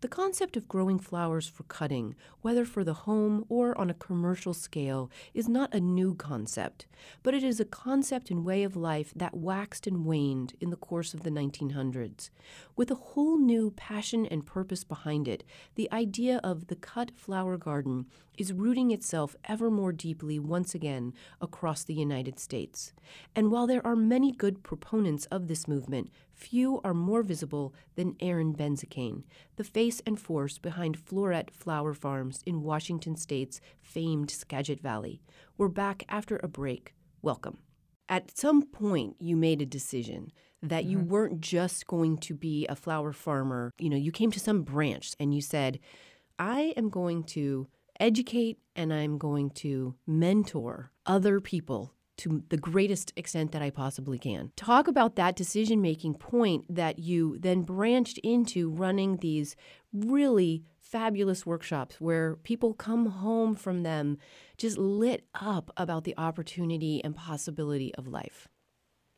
The 0.00 0.08
concept 0.08 0.56
of 0.56 0.68
growing 0.68 0.98
flowers 0.98 1.48
for 1.48 1.62
cutting, 1.62 2.14
whether 2.42 2.66
for 2.66 2.84
the 2.84 2.92
home 2.92 3.46
or 3.48 3.76
on 3.78 3.88
a 3.88 3.94
commercial 3.94 4.52
scale, 4.52 5.10
is 5.32 5.48
not 5.48 5.74
a 5.74 5.80
new 5.80 6.14
concept, 6.14 6.86
but 7.22 7.32
it 7.32 7.42
is 7.42 7.58
a 7.58 7.64
concept 7.64 8.30
and 8.30 8.44
way 8.44 8.64
of 8.64 8.76
life 8.76 9.14
that 9.16 9.34
waxed 9.34 9.86
and 9.86 10.04
waned 10.04 10.54
in 10.60 10.68
the 10.68 10.76
course 10.76 11.14
of 11.14 11.22
the 11.22 11.30
1900s. 11.30 12.28
With 12.76 12.90
a 12.90 12.96
whole 12.96 13.38
new 13.38 13.70
passion 13.70 14.26
and 14.26 14.44
purpose 14.44 14.84
behind 14.84 15.26
it, 15.26 15.42
the 15.74 15.90
idea 15.90 16.38
of 16.44 16.66
the 16.66 16.76
cut 16.76 17.10
flower 17.16 17.56
garden 17.56 18.06
is 18.36 18.52
rooting 18.52 18.90
itself 18.90 19.34
ever 19.46 19.70
more 19.70 19.92
deeply 19.92 20.38
once 20.38 20.74
again 20.74 21.14
across 21.40 21.82
the 21.82 21.94
United 21.94 22.38
States. 22.38 22.92
And 23.34 23.50
while 23.50 23.66
there 23.66 23.86
are 23.86 23.96
many 23.96 24.32
good 24.32 24.62
proponents 24.62 25.24
of 25.26 25.48
this 25.48 25.66
movement, 25.66 25.83
few 26.32 26.80
are 26.84 26.94
more 26.94 27.22
visible 27.22 27.74
than 27.94 28.16
Erin 28.20 28.54
Benzakein, 28.54 29.24
the 29.56 29.64
face 29.64 30.02
and 30.06 30.20
force 30.20 30.58
behind 30.58 30.98
Floret 30.98 31.50
Flower 31.50 31.94
Farms 31.94 32.42
in 32.44 32.62
Washington 32.62 33.16
State's 33.16 33.60
famed 33.80 34.30
Skagit 34.30 34.80
Valley. 34.80 35.20
We're 35.56 35.68
back 35.68 36.04
after 36.08 36.36
a 36.42 36.48
break. 36.48 36.94
Welcome. 37.22 37.58
At 38.08 38.36
some 38.36 38.62
point, 38.62 39.16
you 39.18 39.36
made 39.36 39.62
a 39.62 39.66
decision 39.66 40.32
that 40.62 40.84
you 40.84 40.98
mm-hmm. 40.98 41.08
weren't 41.08 41.40
just 41.40 41.86
going 41.86 42.18
to 42.18 42.34
be 42.34 42.66
a 42.66 42.76
flower 42.76 43.12
farmer. 43.12 43.70
You 43.78 43.90
know, 43.90 43.96
you 43.96 44.12
came 44.12 44.30
to 44.32 44.40
some 44.40 44.62
branch 44.62 45.12
and 45.18 45.34
you 45.34 45.40
said, 45.40 45.78
I 46.38 46.74
am 46.76 46.90
going 46.90 47.24
to 47.24 47.68
educate 48.00 48.58
and 48.76 48.92
I'm 48.92 49.18
going 49.18 49.50
to 49.50 49.94
mentor 50.06 50.90
other 51.06 51.40
people 51.40 51.93
to 52.18 52.42
the 52.48 52.56
greatest 52.56 53.12
extent 53.16 53.52
that 53.52 53.62
I 53.62 53.70
possibly 53.70 54.18
can. 54.18 54.52
Talk 54.56 54.88
about 54.88 55.16
that 55.16 55.36
decision 55.36 55.80
making 55.80 56.14
point 56.14 56.64
that 56.68 56.98
you 56.98 57.38
then 57.38 57.62
branched 57.62 58.18
into 58.18 58.70
running 58.70 59.16
these 59.18 59.56
really 59.92 60.64
fabulous 60.80 61.44
workshops 61.44 62.00
where 62.00 62.36
people 62.36 62.72
come 62.74 63.06
home 63.06 63.54
from 63.54 63.82
them 63.82 64.18
just 64.56 64.78
lit 64.78 65.26
up 65.34 65.70
about 65.76 66.04
the 66.04 66.14
opportunity 66.16 67.02
and 67.02 67.16
possibility 67.16 67.94
of 67.96 68.06
life. 68.06 68.48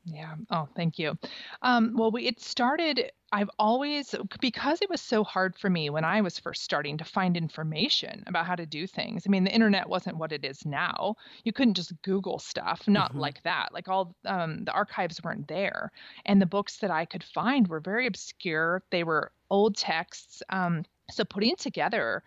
Yeah. 0.08 0.36
Oh, 0.50 0.68
thank 0.76 1.00
you. 1.00 1.18
Um, 1.62 1.96
well, 1.96 2.12
we, 2.12 2.26
it 2.26 2.40
started, 2.40 3.10
I've 3.32 3.50
always, 3.58 4.14
because 4.40 4.80
it 4.80 4.88
was 4.88 5.00
so 5.00 5.24
hard 5.24 5.58
for 5.58 5.68
me 5.68 5.90
when 5.90 6.04
I 6.04 6.20
was 6.20 6.38
first 6.38 6.62
starting 6.62 6.96
to 6.98 7.04
find 7.04 7.36
information 7.36 8.22
about 8.28 8.46
how 8.46 8.54
to 8.54 8.66
do 8.66 8.86
things. 8.86 9.24
I 9.26 9.30
mean, 9.30 9.42
the 9.42 9.52
internet 9.52 9.88
wasn't 9.88 10.16
what 10.16 10.30
it 10.30 10.44
is 10.44 10.64
now. 10.64 11.16
You 11.42 11.52
couldn't 11.52 11.74
just 11.74 12.00
Google 12.02 12.38
stuff, 12.38 12.86
not 12.86 13.10
mm-hmm. 13.10 13.20
like 13.20 13.42
that. 13.42 13.74
Like 13.74 13.88
all 13.88 14.14
um, 14.24 14.64
the 14.64 14.72
archives 14.72 15.20
weren't 15.24 15.48
there. 15.48 15.90
And 16.24 16.40
the 16.40 16.46
books 16.46 16.78
that 16.78 16.92
I 16.92 17.04
could 17.04 17.24
find 17.24 17.66
were 17.66 17.80
very 17.80 18.06
obscure, 18.06 18.84
they 18.90 19.02
were 19.02 19.32
old 19.50 19.76
texts. 19.76 20.40
Um, 20.50 20.84
so 21.10 21.24
putting 21.24 21.56
together 21.56 22.22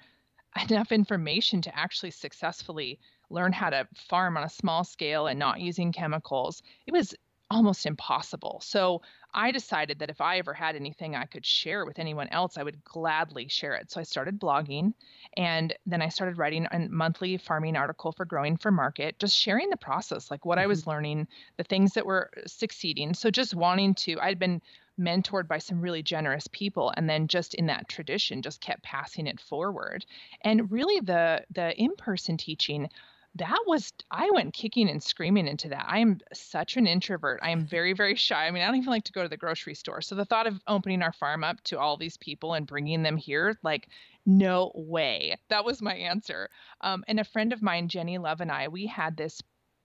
enough 0.70 0.92
information 0.92 1.62
to 1.62 1.78
actually 1.78 2.12
successfully 2.12 3.00
learn 3.30 3.54
how 3.54 3.70
to 3.70 3.88
farm 3.96 4.36
on 4.36 4.44
a 4.44 4.50
small 4.50 4.84
scale 4.84 5.28
and 5.28 5.40
not 5.40 5.62
using 5.62 5.94
chemicals, 5.94 6.62
it 6.86 6.92
was 6.92 7.16
almost 7.52 7.86
impossible. 7.86 8.60
So 8.64 9.02
I 9.34 9.52
decided 9.52 10.00
that 10.00 10.10
if 10.10 10.22
I 10.22 10.38
ever 10.38 10.54
had 10.54 10.76
anything 10.76 11.16
I 11.16 11.26
could 11.26 11.46
share 11.46 11.86
with 11.86 12.00
anyone 12.00 12.28
else, 12.30 12.58
I 12.58 12.64
would 12.64 12.84
gladly 12.84 13.48
share 13.48 13.76
it. 13.76 13.92
So 13.92 14.00
I 14.00 14.04
started 14.04 14.40
blogging 14.40 14.94
and 15.38 15.74
then 15.86 16.02
I 16.02 16.10
started 16.10 16.38
writing 16.38 16.68
a 16.72 16.80
monthly 16.90 17.38
farming 17.38 17.76
article 17.76 18.12
for 18.12 18.26
Growing 18.26 18.58
for 18.58 18.72
Market, 18.72 19.20
just 19.20 19.36
sharing 19.36 19.70
the 19.70 19.78
process, 19.78 20.30
like 20.30 20.46
what 20.46 20.58
mm-hmm. 20.58 20.64
I 20.64 20.68
was 20.68 20.88
learning, 20.88 21.28
the 21.58 21.64
things 21.64 21.94
that 21.94 22.06
were 22.06 22.32
succeeding. 22.46 23.14
So 23.14 23.30
just 23.32 23.56
wanting 23.56 23.96
to, 23.96 24.20
I'd 24.20 24.40
been 24.40 24.62
mentored 25.00 25.48
by 25.48 25.58
some 25.58 25.82
really 25.82 26.04
generous 26.04 26.48
people 26.52 26.92
and 26.98 27.10
then 27.10 27.28
just 27.28 27.54
in 27.54 27.68
that 27.68 27.88
tradition 27.88 28.42
just 28.42 28.62
kept 28.62 28.84
passing 28.84 29.28
it 29.28 29.40
forward 29.40 30.06
and 30.42 30.70
really 30.70 31.00
the 31.00 31.42
the 31.52 31.74
in-person 31.82 32.36
teaching 32.36 32.90
that 33.36 33.60
was 33.68 33.94
I 34.12 34.30
went 34.32 34.54
kicking 34.54 34.90
and 34.90 35.02
screaming 35.02 35.48
into 35.48 35.70
that. 35.70 35.86
I 35.88 36.00
am 36.00 36.20
such 36.34 36.78
an 36.78 36.88
introvert. 36.88 37.40
I 37.44 37.52
am 37.52 37.66
very 37.66 37.94
very 37.94 38.16
shy. 38.16 38.48
I 38.48 38.52
mean, 38.52 38.64
I 38.64 38.66
don't 38.68 38.78
even 38.78 38.90
like 38.90 39.04
to 39.06 39.12
go 39.12 39.24
to 39.24 39.30
the 39.30 39.38
grocery 39.38 39.76
store. 39.76 40.02
So 40.02 40.16
the 40.16 40.26
thought 40.26 40.48
of 40.48 40.60
opening 40.68 41.02
our 41.02 41.14
farm 41.14 41.44
up 41.44 41.62
to 41.66 41.80
all 41.80 41.98
these 41.98 42.18
people 42.18 42.54
and 42.54 42.68
bringing 42.68 43.04
them 43.04 43.18
here, 43.18 43.58
like 43.64 43.88
no 44.26 44.72
way. 44.76 45.36
That 45.50 45.66
was 45.66 45.82
my 45.82 45.96
answer. 45.96 46.50
Um, 46.82 47.04
and 47.08 47.20
a 47.20 47.24
friend 47.24 47.54
of 47.54 47.62
mine, 47.62 47.88
Jenny 47.88 48.18
Love, 48.18 48.42
and 48.42 48.52
I, 48.52 48.68
we 48.68 48.86
had 48.88 49.16
this 49.16 49.42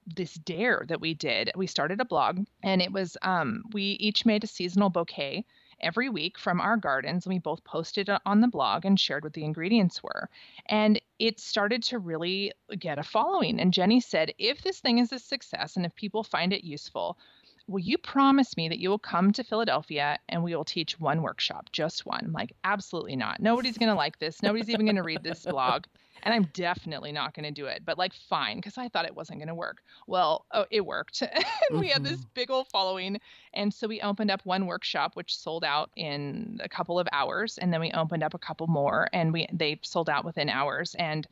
this 0.07 0.35
dare 0.35 0.85
that 0.89 1.01
we 1.01 1.15
did. 1.15 1.51
We 1.57 1.67
started 1.67 2.01
a 2.01 2.05
blog, 2.05 2.41
and 2.63 2.83
it 2.83 2.93
was 2.93 3.17
um, 3.23 3.65
we 3.73 3.83
each 3.83 4.27
made 4.27 4.45
a 4.45 4.49
seasonal 4.49 4.91
bouquet 4.91 5.45
every 5.85 6.09
week 6.09 6.39
from 6.39 6.61
our 6.61 6.77
gardens. 6.77 7.27
And 7.27 7.35
we 7.35 7.39
both 7.39 7.63
posted 7.65 8.09
on 8.27 8.41
the 8.41 8.49
blog 8.49 8.85
and 8.85 8.99
shared 8.99 9.23
what 9.23 9.35
the 9.35 9.45
ingredients 9.45 10.03
were. 10.03 10.29
And 10.67 11.01
it 11.19 11.39
started 11.39 11.83
to 11.85 11.99
really 11.99 12.53
get 12.79 12.99
a 12.99 13.03
following. 13.03 13.61
And 13.61 13.73
Jenny 13.73 14.01
said, 14.01 14.33
if 14.39 14.63
this 14.63 14.81
thing 14.81 14.99
is 14.99 15.13
a 15.13 15.19
success 15.19 15.77
and 15.77 15.87
if 15.87 15.95
people 15.95 16.25
find 16.25 16.53
it 16.53 16.65
useful, 16.65 17.19
will 17.67 17.81
you 17.81 17.99
promise 17.99 18.57
me 18.57 18.69
that 18.69 18.79
you 18.79 18.89
will 18.91 18.99
come 18.99 19.33
to 19.33 19.45
Philadelphia 19.45 20.19
and 20.29 20.43
we 20.43 20.55
will 20.55 20.65
teach 20.65 20.99
one 21.01 21.23
workshop, 21.23 21.71
just 21.73 22.07
one? 22.07 22.25
I'm 22.25 22.33
like, 22.33 22.55
absolutely 22.65 23.17
not. 23.17 23.41
Nobody's 23.41 23.79
going 23.79 23.91
to 23.91 23.95
like 23.95 24.19
this. 24.19 24.43
Nobody's 24.43 24.71
even 24.71 24.87
going 24.87 24.97
to 24.97 25.03
read 25.03 25.23
this 25.23 25.45
blog. 25.49 25.85
And 26.25 26.33
I'm 26.33 26.49
definitely 26.55 27.13
not 27.13 27.35
going 27.35 27.45
to 27.45 27.51
do 27.51 27.67
it. 27.67 27.83
But 27.85 27.99
like, 27.99 28.15
fine, 28.15 28.57
because 28.57 28.79
I 28.79 28.89
thought 28.89 29.05
it 29.05 29.15
wasn't 29.15 29.39
going 29.39 29.49
to 29.49 29.55
work. 29.55 29.83
Well, 30.07 30.47
oh, 30.53 30.65
it 30.71 30.85
worked. 30.85 31.23
and 31.23 31.31
mm-hmm. 31.45 31.79
we 31.79 31.89
had 31.89 32.03
this 32.03 32.19
mm-hmm. 32.19 32.29
big 32.35 32.51
old 32.51 32.67
following. 32.69 33.21
And 33.53 33.73
so 33.73 33.87
we 33.87 34.01
opened 34.01 34.31
up 34.31 34.41
one 34.45 34.67
workshop, 34.67 35.15
which 35.15 35.37
sold 35.37 35.65
out 35.65 35.91
in 35.97 36.59
a 36.65 36.69
couple 36.69 36.99
of 36.99 37.07
hours. 37.13 37.59
And 37.59 37.73
then 37.73 37.81
we 37.81 37.93
opened 37.93 38.23
up 38.23 38.35
a 38.35 38.39
couple 38.39 38.67
more 38.67 39.09
and 39.13 39.33
we 39.33 39.47
they 39.53 39.79
sold 39.83 40.09
out 40.09 40.25
within 40.25 40.49
hours. 40.49 40.97
And 40.99 41.29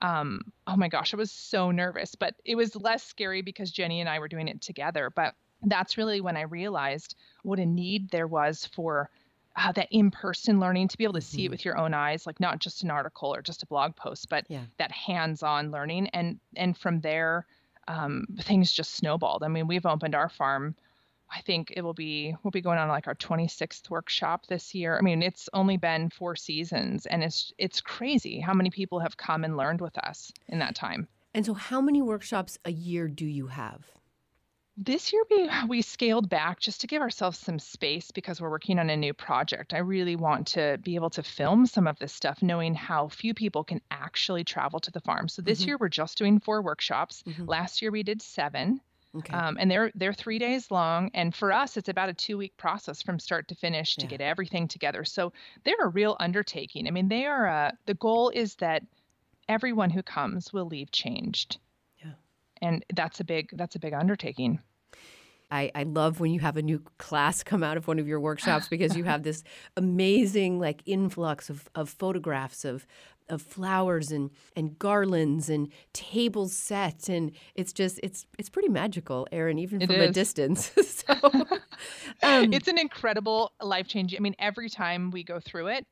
um, 0.00 0.42
oh 0.66 0.76
my 0.76 0.88
gosh, 0.88 1.12
I 1.12 1.16
was 1.16 1.32
so 1.32 1.72
nervous, 1.72 2.14
but 2.14 2.34
it 2.44 2.54
was 2.54 2.76
less 2.76 3.02
scary 3.02 3.42
because 3.42 3.70
Jenny 3.72 4.00
and 4.00 4.08
I 4.08 4.20
were 4.20 4.28
doing 4.28 4.46
it 4.46 4.62
together. 4.62 5.10
But 5.14 5.34
that's 5.62 5.98
really 5.98 6.20
when 6.20 6.36
I 6.36 6.42
realized 6.42 7.16
what 7.42 7.58
a 7.58 7.66
need 7.66 8.10
there 8.10 8.28
was 8.28 8.68
for 8.74 9.10
uh, 9.56 9.72
that 9.72 9.88
in-person 9.90 10.60
learning 10.60 10.88
to 10.88 10.98
be 10.98 11.04
able 11.04 11.14
to 11.14 11.20
see 11.20 11.38
mm-hmm. 11.38 11.46
it 11.46 11.50
with 11.50 11.64
your 11.64 11.78
own 11.78 11.94
eyes 11.94 12.26
like 12.26 12.40
not 12.40 12.58
just 12.58 12.82
an 12.82 12.90
article 12.90 13.34
or 13.34 13.42
just 13.42 13.62
a 13.62 13.66
blog 13.66 13.94
post 13.96 14.28
but 14.28 14.44
yeah. 14.48 14.62
that 14.78 14.92
hands-on 14.92 15.70
learning 15.70 16.08
and 16.08 16.38
and 16.56 16.76
from 16.76 17.00
there 17.00 17.46
um, 17.88 18.26
things 18.40 18.72
just 18.72 18.94
snowballed 18.94 19.42
i 19.42 19.48
mean 19.48 19.66
we've 19.66 19.86
opened 19.86 20.14
our 20.14 20.28
farm 20.28 20.74
i 21.30 21.40
think 21.40 21.72
it 21.76 21.82
will 21.82 21.94
be 21.94 22.34
we'll 22.42 22.50
be 22.50 22.60
going 22.60 22.78
on 22.78 22.88
like 22.88 23.06
our 23.06 23.14
26th 23.14 23.88
workshop 23.88 24.46
this 24.46 24.74
year 24.74 24.98
i 24.98 25.00
mean 25.00 25.22
it's 25.22 25.48
only 25.52 25.76
been 25.76 26.10
four 26.10 26.36
seasons 26.36 27.06
and 27.06 27.22
it's 27.22 27.52
it's 27.58 27.80
crazy 27.80 28.40
how 28.40 28.52
many 28.52 28.70
people 28.70 28.98
have 28.98 29.16
come 29.16 29.44
and 29.44 29.56
learned 29.56 29.80
with 29.80 29.96
us 29.98 30.32
in 30.48 30.58
that 30.58 30.74
time 30.74 31.08
and 31.34 31.46
so 31.46 31.54
how 31.54 31.80
many 31.80 32.02
workshops 32.02 32.58
a 32.64 32.72
year 32.72 33.08
do 33.08 33.26
you 33.26 33.46
have 33.46 33.84
this 34.76 35.12
year 35.12 35.22
we 35.30 35.50
we 35.68 35.82
scaled 35.82 36.28
back 36.28 36.60
just 36.60 36.80
to 36.82 36.86
give 36.86 37.02
ourselves 37.02 37.38
some 37.38 37.58
space 37.58 38.10
because 38.10 38.40
we're 38.40 38.50
working 38.50 38.78
on 38.78 38.90
a 38.90 38.96
new 38.96 39.14
project. 39.14 39.74
I 39.74 39.78
really 39.78 40.16
want 40.16 40.48
to 40.48 40.78
be 40.82 40.94
able 40.94 41.10
to 41.10 41.22
film 41.22 41.66
some 41.66 41.86
of 41.86 41.98
this 41.98 42.12
stuff 42.12 42.42
knowing 42.42 42.74
how 42.74 43.08
few 43.08 43.34
people 43.34 43.64
can 43.64 43.80
actually 43.90 44.44
travel 44.44 44.80
to 44.80 44.90
the 44.90 45.00
farm. 45.00 45.28
So 45.28 45.42
this 45.42 45.60
mm-hmm. 45.60 45.68
year 45.68 45.76
we're 45.80 45.88
just 45.88 46.18
doing 46.18 46.40
four 46.40 46.62
workshops. 46.62 47.22
Mm-hmm. 47.26 47.46
Last 47.46 47.82
year 47.82 47.90
we 47.90 48.02
did 48.02 48.22
7. 48.22 48.80
Okay. 49.18 49.32
Um, 49.32 49.56
and 49.58 49.70
they're 49.70 49.90
they're 49.94 50.12
three 50.12 50.38
days 50.38 50.70
long, 50.70 51.10
and 51.14 51.34
for 51.34 51.50
us, 51.50 51.78
it's 51.78 51.88
about 51.88 52.10
a 52.10 52.14
two 52.14 52.36
week 52.36 52.54
process 52.58 53.00
from 53.00 53.18
start 53.18 53.48
to 53.48 53.54
finish 53.54 53.96
to 53.96 54.04
yeah. 54.04 54.10
get 54.10 54.20
everything 54.20 54.68
together. 54.68 55.04
So 55.04 55.32
they're 55.64 55.74
a 55.80 55.88
real 55.88 56.18
undertaking. 56.20 56.86
I 56.86 56.90
mean, 56.90 57.08
they 57.08 57.24
are. 57.24 57.48
Uh, 57.48 57.70
the 57.86 57.94
goal 57.94 58.30
is 58.34 58.56
that 58.56 58.82
everyone 59.48 59.88
who 59.88 60.02
comes 60.02 60.52
will 60.52 60.66
leave 60.66 60.90
changed 60.90 61.58
Yeah. 62.04 62.12
and 62.60 62.84
that's 62.94 63.20
a 63.20 63.24
big 63.24 63.50
that's 63.52 63.76
a 63.76 63.78
big 63.78 63.94
undertaking. 63.94 64.58
I, 65.50 65.70
I 65.74 65.84
love 65.84 66.18
when 66.20 66.32
you 66.32 66.40
have 66.40 66.56
a 66.56 66.62
new 66.62 66.82
class 66.98 67.42
come 67.42 67.62
out 67.62 67.76
of 67.76 67.86
one 67.86 67.98
of 67.98 68.08
your 68.08 68.20
workshops 68.20 68.68
because 68.68 68.96
you 68.96 69.04
have 69.04 69.22
this 69.22 69.44
amazing 69.76 70.58
like 70.58 70.82
influx 70.86 71.48
of, 71.50 71.68
of 71.74 71.88
photographs 71.88 72.64
of 72.64 72.86
of 73.28 73.42
flowers 73.42 74.12
and 74.12 74.30
and 74.54 74.78
garlands 74.78 75.48
and 75.48 75.72
tables 75.92 76.54
set 76.54 77.08
and 77.08 77.32
it's 77.54 77.72
just 77.72 77.98
it's 78.02 78.24
it's 78.38 78.48
pretty 78.48 78.68
magical 78.68 79.26
Erin 79.32 79.58
even 79.58 79.84
from 79.84 79.96
a 79.96 80.10
distance. 80.10 80.72
So 80.86 81.14
um, 82.22 82.52
it's 82.52 82.68
an 82.68 82.78
incredible 82.78 83.52
life 83.60 83.86
changing 83.86 84.18
i 84.18 84.20
mean 84.20 84.34
every 84.38 84.68
time 84.68 85.10
we 85.10 85.22
go 85.22 85.40
through 85.40 85.68
it 85.68 85.86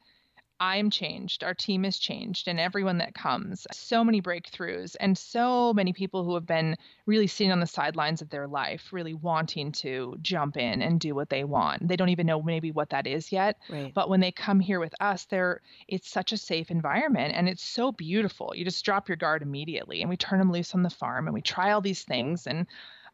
I'm 0.60 0.88
changed, 0.90 1.42
our 1.42 1.54
team 1.54 1.84
is 1.84 1.98
changed, 1.98 2.48
and 2.48 2.60
everyone 2.60 2.98
that 2.98 3.14
comes. 3.14 3.66
So 3.72 4.04
many 4.04 4.22
breakthroughs, 4.22 4.94
and 5.00 5.18
so 5.18 5.74
many 5.74 5.92
people 5.92 6.24
who 6.24 6.34
have 6.34 6.46
been 6.46 6.76
really 7.06 7.26
sitting 7.26 7.50
on 7.50 7.60
the 7.60 7.66
sidelines 7.66 8.22
of 8.22 8.30
their 8.30 8.46
life, 8.46 8.92
really 8.92 9.14
wanting 9.14 9.72
to 9.72 10.16
jump 10.22 10.56
in 10.56 10.80
and 10.80 11.00
do 11.00 11.14
what 11.14 11.28
they 11.28 11.44
want. 11.44 11.86
They 11.86 11.96
don't 11.96 12.08
even 12.08 12.26
know 12.26 12.40
maybe 12.42 12.70
what 12.70 12.90
that 12.90 13.06
is 13.06 13.32
yet. 13.32 13.58
Right. 13.68 13.92
But 13.92 14.08
when 14.08 14.20
they 14.20 14.32
come 14.32 14.60
here 14.60 14.80
with 14.80 14.94
us, 15.00 15.24
they're 15.24 15.60
it's 15.88 16.08
such 16.08 16.32
a 16.32 16.36
safe 16.36 16.70
environment 16.70 17.34
and 17.34 17.48
it's 17.48 17.64
so 17.64 17.92
beautiful. 17.92 18.52
You 18.54 18.64
just 18.64 18.84
drop 18.84 19.08
your 19.08 19.16
guard 19.16 19.42
immediately, 19.42 20.00
and 20.00 20.08
we 20.10 20.16
turn 20.16 20.38
them 20.38 20.52
loose 20.52 20.74
on 20.74 20.82
the 20.82 20.90
farm, 20.90 21.26
and 21.26 21.34
we 21.34 21.42
try 21.42 21.72
all 21.72 21.80
these 21.80 22.04
things, 22.04 22.46
and 22.46 22.66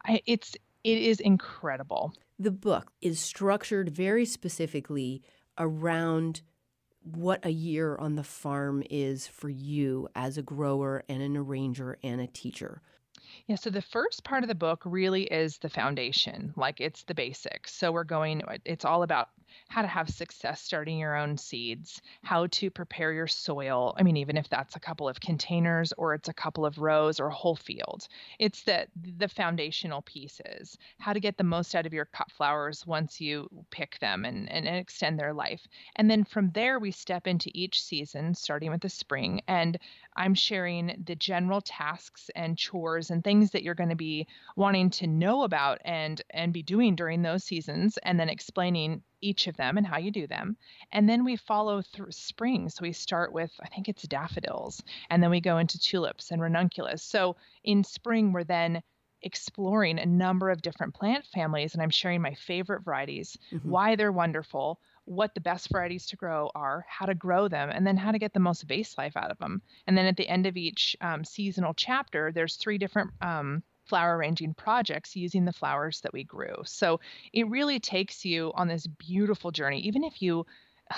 I, 0.05 0.23
it's 0.27 0.57
it 0.85 0.99
is 0.99 1.21
incredible. 1.21 2.15
The 2.39 2.51
book 2.51 2.91
is 3.03 3.21
structured 3.21 3.91
very 3.91 4.25
specifically 4.25 5.23
around 5.59 6.43
what 7.03 7.45
a 7.45 7.51
year 7.51 7.97
on 7.97 8.15
the 8.15 8.25
farm 8.25 8.83
is 8.91 9.27
for 9.27 9.49
you 9.49 10.09
as 10.15 10.39
a 10.39 10.43
grower 10.43 11.03
and 11.09 11.23
an 11.23 11.37
arranger 11.37 11.99
and 12.03 12.21
a 12.21 12.27
teacher. 12.27 12.83
Yeah, 13.47 13.57
so 13.57 13.71
the 13.71 13.83
first 13.83 14.25
part 14.25 14.43
of 14.43 14.49
the 14.49 14.55
book 14.55 14.83
really 14.85 15.25
is 15.25 15.59
the 15.59 15.69
foundation, 15.69 16.53
like 16.57 16.81
it's 16.81 17.05
the 17.05 17.15
basics. 17.15 17.75
So 17.75 17.93
we're 17.93 18.05
going, 18.05 18.43
it's 18.65 18.85
all 18.85 19.03
about 19.03 19.29
how 19.69 19.83
to 19.83 19.89
have 19.89 20.09
success 20.09 20.61
starting 20.61 20.99
your 20.99 21.17
own 21.17 21.37
seeds, 21.37 22.01
how 22.23 22.47
to 22.49 22.71
prepare 22.71 23.13
your 23.13 23.27
soil. 23.27 23.95
I 23.99 24.03
mean, 24.03 24.17
even 24.17 24.37
if 24.37 24.49
that's 24.49 24.77
a 24.77 24.81
couple 24.81 25.09
of 25.09 25.21
containers 25.21 25.93
or 25.97 26.15
it's 26.15 26.29
a 26.29 26.35
couple 26.35 26.67
of 26.67 26.79
rows 26.79 27.21
or 27.21 27.27
a 27.29 27.35
whole 27.35 27.57
field, 27.57 28.07
it's 28.39 28.63
the 28.63 28.87
the 29.19 29.29
foundational 29.29 30.03
pieces, 30.03 30.77
how 30.99 31.13
to 31.13 31.21
get 31.21 31.37
the 31.37 31.45
most 31.45 31.75
out 31.75 31.87
of 31.87 31.95
your 31.95 32.07
cut 32.07 32.31
flowers 32.31 32.87
once 32.87 33.21
you 33.21 33.49
pick 33.71 33.99
them 34.01 34.25
and, 34.25 34.51
and, 34.51 34.67
and 34.67 34.77
extend 34.77 35.19
their 35.19 35.33
life. 35.33 35.67
And 35.97 36.11
then 36.11 36.25
from 36.25 36.51
there, 36.51 36.79
we 36.79 36.91
step 36.91 37.27
into 37.27 37.51
each 37.55 37.83
season, 37.83 38.35
starting 38.35 38.71
with 38.71 38.81
the 38.81 38.89
spring. 38.89 39.43
And 39.49 39.79
I'm 40.17 40.35
sharing 40.35 41.03
the 41.07 41.17
general 41.17 41.61
tasks 41.61 42.31
and 42.35 42.59
chores 42.59 43.11
and 43.11 43.23
things 43.23 43.51
that 43.51 43.63
you're 43.63 43.75
going 43.75 43.91
to 43.91 43.97
be 43.97 44.27
wanting 44.57 44.91
to 44.91 45.07
know 45.07 45.43
about 45.43 45.81
and 45.85 46.21
and 46.31 46.53
be 46.53 46.63
doing 46.63 46.95
during 46.95 47.23
those 47.23 47.45
seasons 47.45 47.99
and 47.99 48.19
then 48.19 48.29
explaining 48.29 49.03
each 49.21 49.47
of 49.47 49.57
them 49.57 49.79
and 49.79 49.87
how 49.87 49.99
you 49.99 50.11
do 50.11 50.27
them. 50.27 50.57
And 50.93 51.09
then 51.09 51.25
we 51.25 51.37
follow 51.37 51.83
through 51.83 52.13
spring. 52.13 52.69
So 52.69 52.83
we 52.83 52.93
start 52.93 53.33
with, 53.33 53.53
I 53.63 53.69
think 53.69 53.89
it's 53.89 54.03
daffodils, 54.03 54.83
and 55.11 55.23
then 55.23 55.31
we 55.31 55.41
go 55.41 55.59
into 55.59 55.79
tulips 55.79 56.31
and 56.31 56.41
ranunculus. 56.41 57.03
So 57.03 57.37
in 57.65 57.85
spring, 57.85 58.33
we're 58.33 58.45
then 58.45 58.83
exploring 59.23 59.99
a 59.99 60.07
number 60.07 60.51
of 60.51 60.63
different 60.63 60.95
plant 60.95 61.27
families, 61.27 61.75
and 61.75 61.83
I'm 61.83 61.91
sharing 61.91 62.23
my 62.23 62.35
favorite 62.35 62.85
varieties, 62.85 63.37
mm-hmm. 63.53 63.69
why 63.69 63.97
they're 63.97 64.13
wonderful, 64.13 64.81
what 65.05 65.35
the 65.35 65.41
best 65.41 65.71
varieties 65.71 66.07
to 66.07 66.17
grow 66.17 66.51
are, 66.55 66.87
how 66.89 67.07
to 67.07 67.15
grow 67.15 67.49
them, 67.49 67.71
and 67.71 67.87
then 67.87 67.97
how 67.97 68.13
to 68.13 68.19
get 68.19 68.33
the 68.33 68.41
most 68.41 68.63
vase 68.63 68.97
life 68.97 69.17
out 69.17 69.31
of 69.31 69.39
them. 69.39 69.61
And 69.87 69.97
then 69.97 70.07
at 70.07 70.17
the 70.17 70.29
end 70.29 70.47
of 70.47 70.57
each 70.57 70.97
um, 71.01 71.25
seasonal 71.25 71.75
chapter, 71.75 72.33
there's 72.33 72.57
three 72.57 72.79
different 72.79 73.11
um, 73.21 73.63
flower 73.91 74.17
arranging 74.17 74.55
projects 74.55 75.17
using 75.17 75.45
the 75.45 75.53
flowers 75.53 76.01
that 76.01 76.13
we 76.13 76.25
grew. 76.25 76.55
So 76.65 77.01
it 77.33 77.49
really 77.49 77.81
takes 77.81 78.25
you 78.25 78.53
on 78.55 78.69
this 78.69 78.87
beautiful 78.87 79.51
journey, 79.51 79.81
even 79.81 80.05
if 80.05 80.23
you 80.23 80.47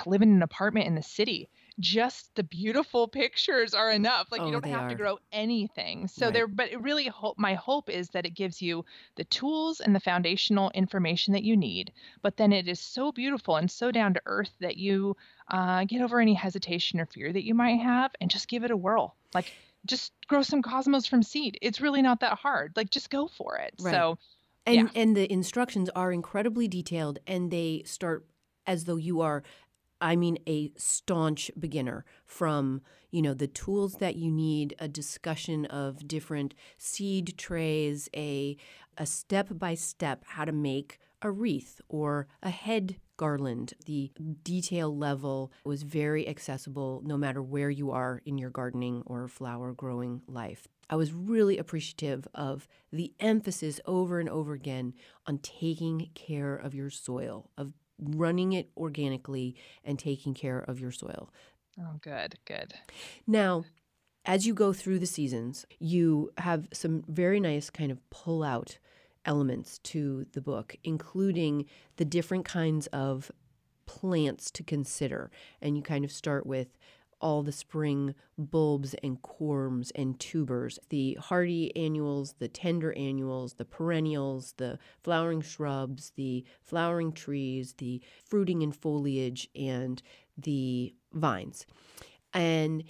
live 0.06 0.22
in 0.22 0.30
an 0.30 0.42
apartment 0.42 0.86
in 0.86 0.94
the 0.94 1.02
city. 1.02 1.48
Just 1.80 2.34
the 2.34 2.42
beautiful 2.42 3.08
pictures 3.08 3.72
are 3.72 3.90
enough. 3.90 4.30
Like 4.30 4.42
oh, 4.42 4.46
you 4.46 4.52
don't 4.52 4.66
have 4.66 4.82
are. 4.82 4.88
to 4.90 4.94
grow 4.94 5.18
anything. 5.32 6.06
So 6.06 6.26
right. 6.26 6.34
there, 6.34 6.46
but 6.46 6.70
it 6.70 6.82
really 6.82 7.06
hope 7.06 7.38
my 7.38 7.54
hope 7.54 7.88
is 7.88 8.10
that 8.10 8.26
it 8.26 8.34
gives 8.34 8.60
you 8.60 8.84
the 9.16 9.24
tools 9.24 9.80
and 9.80 9.94
the 9.94 10.00
foundational 10.00 10.70
information 10.74 11.32
that 11.32 11.44
you 11.44 11.56
need. 11.56 11.92
But 12.20 12.36
then 12.36 12.52
it 12.52 12.68
is 12.68 12.78
so 12.78 13.10
beautiful 13.10 13.56
and 13.56 13.70
so 13.70 13.90
down 13.90 14.12
to 14.14 14.22
earth 14.26 14.52
that 14.60 14.76
you 14.76 15.16
uh, 15.48 15.84
get 15.84 16.02
over 16.02 16.20
any 16.20 16.34
hesitation 16.34 17.00
or 17.00 17.06
fear 17.06 17.32
that 17.32 17.46
you 17.46 17.54
might 17.54 17.80
have 17.80 18.12
and 18.20 18.30
just 18.30 18.48
give 18.48 18.64
it 18.64 18.70
a 18.70 18.76
whirl. 18.76 19.16
Like 19.34 19.50
just 19.86 20.12
grow 20.28 20.42
some 20.42 20.62
cosmos 20.62 21.06
from 21.06 21.22
seed. 21.22 21.58
It's 21.62 21.80
really 21.80 22.02
not 22.02 22.20
that 22.20 22.38
hard. 22.38 22.72
Like 22.76 22.90
just 22.90 23.10
go 23.10 23.28
for 23.28 23.56
it. 23.56 23.74
Right. 23.80 23.92
So 23.92 24.18
and 24.66 24.76
yeah. 24.76 25.00
and 25.00 25.16
the 25.16 25.30
instructions 25.32 25.90
are 25.94 26.12
incredibly 26.12 26.68
detailed 26.68 27.18
and 27.26 27.50
they 27.50 27.82
start 27.84 28.26
as 28.66 28.84
though 28.84 28.96
you 28.96 29.20
are 29.20 29.42
I 30.00 30.16
mean 30.16 30.38
a 30.46 30.72
staunch 30.76 31.50
beginner 31.58 32.04
from, 32.26 32.82
you 33.10 33.22
know, 33.22 33.34
the 33.34 33.46
tools 33.46 33.94
that 33.94 34.16
you 34.16 34.30
need, 34.30 34.74
a 34.78 34.88
discussion 34.88 35.66
of 35.66 36.08
different 36.08 36.54
seed 36.78 37.36
trays, 37.38 38.08
a 38.14 38.56
a 38.98 39.06
step 39.06 39.48
by 39.52 39.74
step 39.74 40.24
how 40.26 40.44
to 40.44 40.52
make 40.52 40.98
a 41.22 41.30
wreath 41.30 41.80
or 41.88 42.26
a 42.42 42.50
head 42.50 42.96
garland. 43.22 43.74
The 43.86 44.10
detail 44.42 44.96
level 44.96 45.52
was 45.64 45.84
very 45.84 46.26
accessible 46.26 47.02
no 47.04 47.16
matter 47.16 47.40
where 47.40 47.70
you 47.70 47.92
are 47.92 48.20
in 48.26 48.36
your 48.36 48.50
gardening 48.50 49.04
or 49.06 49.28
flower 49.28 49.72
growing 49.72 50.22
life. 50.26 50.66
I 50.90 50.96
was 50.96 51.12
really 51.12 51.56
appreciative 51.56 52.26
of 52.34 52.66
the 52.92 53.12
emphasis 53.20 53.78
over 53.86 54.18
and 54.18 54.28
over 54.28 54.54
again 54.54 54.94
on 55.24 55.38
taking 55.38 56.10
care 56.16 56.56
of 56.56 56.74
your 56.74 56.90
soil, 56.90 57.48
of 57.56 57.72
running 57.96 58.54
it 58.54 58.70
organically 58.76 59.54
and 59.84 60.00
taking 60.00 60.34
care 60.34 60.58
of 60.58 60.80
your 60.80 60.90
soil. 60.90 61.30
Oh, 61.80 62.00
good, 62.00 62.34
good. 62.44 62.74
Now, 63.24 63.62
as 64.24 64.48
you 64.48 64.52
go 64.52 64.72
through 64.72 64.98
the 64.98 65.06
seasons, 65.06 65.64
you 65.78 66.32
have 66.38 66.66
some 66.72 67.04
very 67.06 67.38
nice 67.38 67.70
kind 67.70 67.92
of 67.92 67.98
pull 68.10 68.42
out 68.42 68.78
elements 69.24 69.78
to 69.78 70.26
the 70.32 70.40
book, 70.40 70.76
including 70.84 71.66
the 71.96 72.04
different 72.04 72.44
kinds 72.44 72.86
of 72.88 73.30
plants 73.86 74.50
to 74.52 74.62
consider. 74.62 75.30
And 75.60 75.76
you 75.76 75.82
kind 75.82 76.04
of 76.04 76.12
start 76.12 76.46
with 76.46 76.76
all 77.20 77.42
the 77.42 77.52
spring 77.52 78.14
bulbs 78.36 78.94
and 79.02 79.22
corms 79.22 79.92
and 79.94 80.18
tubers, 80.18 80.78
the 80.88 81.16
hardy 81.20 81.74
annuals, 81.76 82.34
the 82.40 82.48
tender 82.48 82.92
annuals, 82.98 83.54
the 83.54 83.64
perennials, 83.64 84.54
the 84.56 84.78
flowering 85.02 85.40
shrubs, 85.40 86.12
the 86.16 86.44
flowering 86.60 87.12
trees, 87.12 87.74
the 87.78 88.02
fruiting 88.24 88.62
and 88.62 88.74
foliage, 88.74 89.48
and 89.54 90.02
the 90.36 90.92
vines. 91.12 91.64
And 92.34 92.82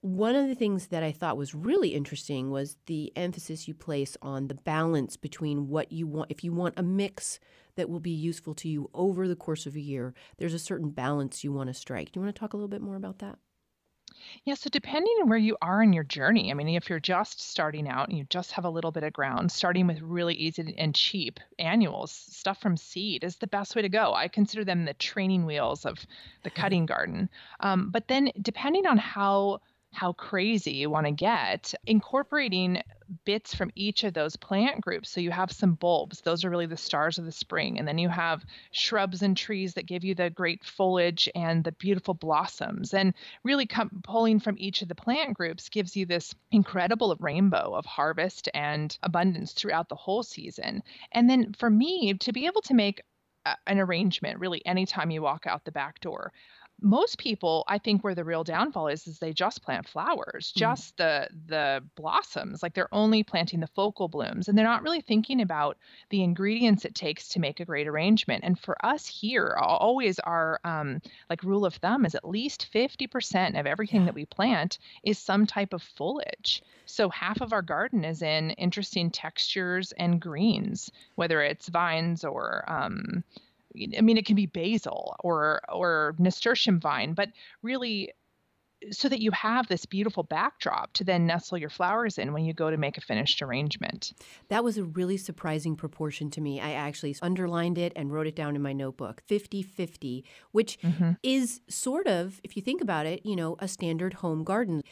One 0.00 0.36
of 0.36 0.46
the 0.46 0.54
things 0.54 0.88
that 0.88 1.02
I 1.02 1.10
thought 1.10 1.36
was 1.36 1.56
really 1.56 1.88
interesting 1.88 2.50
was 2.50 2.76
the 2.86 3.12
emphasis 3.16 3.66
you 3.66 3.74
place 3.74 4.16
on 4.22 4.46
the 4.46 4.54
balance 4.54 5.16
between 5.16 5.68
what 5.68 5.90
you 5.90 6.06
want. 6.06 6.30
If 6.30 6.44
you 6.44 6.52
want 6.52 6.78
a 6.78 6.84
mix 6.84 7.40
that 7.74 7.90
will 7.90 7.98
be 7.98 8.12
useful 8.12 8.54
to 8.54 8.68
you 8.68 8.90
over 8.94 9.26
the 9.26 9.34
course 9.34 9.66
of 9.66 9.74
a 9.74 9.80
year, 9.80 10.14
there's 10.36 10.54
a 10.54 10.58
certain 10.58 10.90
balance 10.90 11.42
you 11.42 11.52
want 11.52 11.68
to 11.68 11.74
strike. 11.74 12.12
Do 12.12 12.20
you 12.20 12.24
want 12.24 12.34
to 12.34 12.38
talk 12.38 12.52
a 12.52 12.56
little 12.56 12.68
bit 12.68 12.80
more 12.80 12.94
about 12.94 13.18
that? 13.18 13.38
Yeah, 14.44 14.54
so 14.54 14.70
depending 14.70 15.12
on 15.20 15.28
where 15.28 15.38
you 15.38 15.56
are 15.62 15.82
in 15.82 15.92
your 15.92 16.04
journey, 16.04 16.50
I 16.50 16.54
mean, 16.54 16.68
if 16.68 16.88
you're 16.88 17.00
just 17.00 17.40
starting 17.40 17.88
out 17.88 18.08
and 18.08 18.16
you 18.16 18.24
just 18.30 18.52
have 18.52 18.64
a 18.64 18.70
little 18.70 18.92
bit 18.92 19.02
of 19.02 19.12
ground, 19.12 19.50
starting 19.50 19.86
with 19.86 20.00
really 20.00 20.34
easy 20.34 20.74
and 20.78 20.94
cheap 20.94 21.40
annuals, 21.58 22.12
stuff 22.12 22.60
from 22.60 22.76
seed 22.76 23.24
is 23.24 23.36
the 23.36 23.46
best 23.46 23.74
way 23.74 23.82
to 23.82 23.88
go. 23.88 24.14
I 24.14 24.28
consider 24.28 24.64
them 24.64 24.84
the 24.84 24.94
training 24.94 25.44
wheels 25.44 25.84
of 25.84 26.06
the 26.44 26.50
cutting 26.62 26.86
garden. 26.86 27.28
Um, 27.60 27.90
but 27.90 28.08
then, 28.08 28.30
depending 28.40 28.86
on 28.86 28.98
how 28.98 29.60
how 29.92 30.12
crazy 30.12 30.72
you 30.72 30.90
want 30.90 31.06
to 31.06 31.12
get, 31.12 31.74
incorporating 31.86 32.82
bits 33.24 33.54
from 33.54 33.72
each 33.74 34.04
of 34.04 34.12
those 34.12 34.36
plant 34.36 34.80
groups. 34.80 35.10
So 35.10 35.20
you 35.20 35.30
have 35.30 35.50
some 35.50 35.74
bulbs, 35.74 36.20
those 36.20 36.44
are 36.44 36.50
really 36.50 36.66
the 36.66 36.76
stars 36.76 37.18
of 37.18 37.24
the 37.24 37.32
spring. 37.32 37.78
And 37.78 37.88
then 37.88 37.98
you 37.98 38.08
have 38.08 38.44
shrubs 38.70 39.22
and 39.22 39.36
trees 39.36 39.74
that 39.74 39.86
give 39.86 40.04
you 40.04 40.14
the 40.14 40.30
great 40.30 40.64
foliage 40.64 41.28
and 41.34 41.64
the 41.64 41.72
beautiful 41.72 42.14
blossoms. 42.14 42.92
And 42.92 43.14
really 43.44 43.68
pulling 44.04 44.40
from 44.40 44.56
each 44.58 44.82
of 44.82 44.88
the 44.88 44.94
plant 44.94 45.34
groups 45.34 45.68
gives 45.68 45.96
you 45.96 46.06
this 46.06 46.34
incredible 46.50 47.16
rainbow 47.18 47.74
of 47.74 47.86
harvest 47.86 48.48
and 48.52 48.96
abundance 49.02 49.52
throughout 49.52 49.88
the 49.88 49.96
whole 49.96 50.22
season. 50.22 50.82
And 51.12 51.30
then 51.30 51.54
for 51.58 51.70
me, 51.70 52.14
to 52.14 52.32
be 52.32 52.46
able 52.46 52.62
to 52.62 52.74
make 52.74 53.02
an 53.66 53.78
arrangement 53.78 54.38
really 54.38 54.64
anytime 54.66 55.10
you 55.10 55.22
walk 55.22 55.46
out 55.46 55.64
the 55.64 55.72
back 55.72 56.00
door 56.00 56.32
most 56.80 57.18
people 57.18 57.64
i 57.66 57.78
think 57.78 58.04
where 58.04 58.14
the 58.14 58.24
real 58.24 58.44
downfall 58.44 58.86
is 58.88 59.06
is 59.06 59.18
they 59.18 59.32
just 59.32 59.62
plant 59.62 59.88
flowers 59.88 60.52
mm. 60.52 60.58
just 60.58 60.96
the 60.96 61.28
the 61.46 61.82
blossoms 61.96 62.62
like 62.62 62.74
they're 62.74 62.92
only 62.92 63.22
planting 63.22 63.60
the 63.60 63.66
focal 63.66 64.08
blooms 64.08 64.48
and 64.48 64.56
they're 64.56 64.64
not 64.64 64.82
really 64.82 65.00
thinking 65.00 65.40
about 65.40 65.76
the 66.10 66.22
ingredients 66.22 66.84
it 66.84 66.94
takes 66.94 67.28
to 67.28 67.40
make 67.40 67.60
a 67.60 67.64
great 67.64 67.88
arrangement 67.88 68.44
and 68.44 68.58
for 68.58 68.76
us 68.84 69.06
here 69.06 69.56
always 69.60 70.18
our 70.20 70.60
um, 70.64 71.00
like 71.28 71.42
rule 71.42 71.64
of 71.64 71.74
thumb 71.74 72.04
is 72.04 72.14
at 72.14 72.28
least 72.28 72.68
50% 72.72 73.58
of 73.58 73.66
everything 73.66 74.00
yeah. 74.00 74.06
that 74.06 74.14
we 74.14 74.26
plant 74.26 74.78
is 75.02 75.18
some 75.18 75.46
type 75.46 75.72
of 75.72 75.82
foliage 75.82 76.62
so 76.86 77.08
half 77.10 77.40
of 77.40 77.52
our 77.52 77.62
garden 77.62 78.04
is 78.04 78.22
in 78.22 78.50
interesting 78.50 79.10
textures 79.10 79.92
and 79.92 80.20
greens 80.20 80.90
whether 81.16 81.42
it's 81.42 81.68
vines 81.68 82.24
or 82.24 82.64
um, 82.68 83.24
I 83.96 84.00
mean, 84.00 84.16
it 84.16 84.26
can 84.26 84.36
be 84.36 84.46
basil 84.46 85.16
or 85.20 85.60
or 85.68 86.14
nasturtium 86.18 86.80
vine, 86.80 87.14
but 87.14 87.30
really 87.62 88.12
so 88.90 89.08
that 89.08 89.20
you 89.20 89.30
have 89.32 89.66
this 89.68 89.86
beautiful 89.86 90.22
backdrop 90.22 90.92
to 90.94 91.04
then 91.04 91.26
nestle 91.26 91.58
your 91.58 91.70
flowers 91.70 92.18
in 92.18 92.32
when 92.32 92.44
you 92.44 92.52
go 92.52 92.70
to 92.70 92.76
make 92.76 92.96
a 92.96 93.00
finished 93.00 93.42
arrangement. 93.42 94.12
That 94.48 94.64
was 94.64 94.78
a 94.78 94.84
really 94.84 95.16
surprising 95.16 95.76
proportion 95.76 96.30
to 96.30 96.40
me. 96.40 96.60
I 96.60 96.72
actually 96.72 97.16
underlined 97.20 97.78
it 97.78 97.92
and 97.96 98.12
wrote 98.12 98.26
it 98.26 98.36
down 98.36 98.54
in 98.54 98.62
my 98.62 98.72
notebook 98.72 99.22
50 99.26 99.62
50, 99.62 100.24
which 100.52 100.78
mm-hmm. 100.80 101.12
is 101.22 101.60
sort 101.68 102.06
of, 102.06 102.40
if 102.44 102.56
you 102.56 102.62
think 102.62 102.80
about 102.80 103.06
it, 103.06 103.24
you 103.24 103.36
know, 103.36 103.56
a 103.58 103.68
standard 103.68 104.14
home 104.14 104.44
garden. 104.44 104.82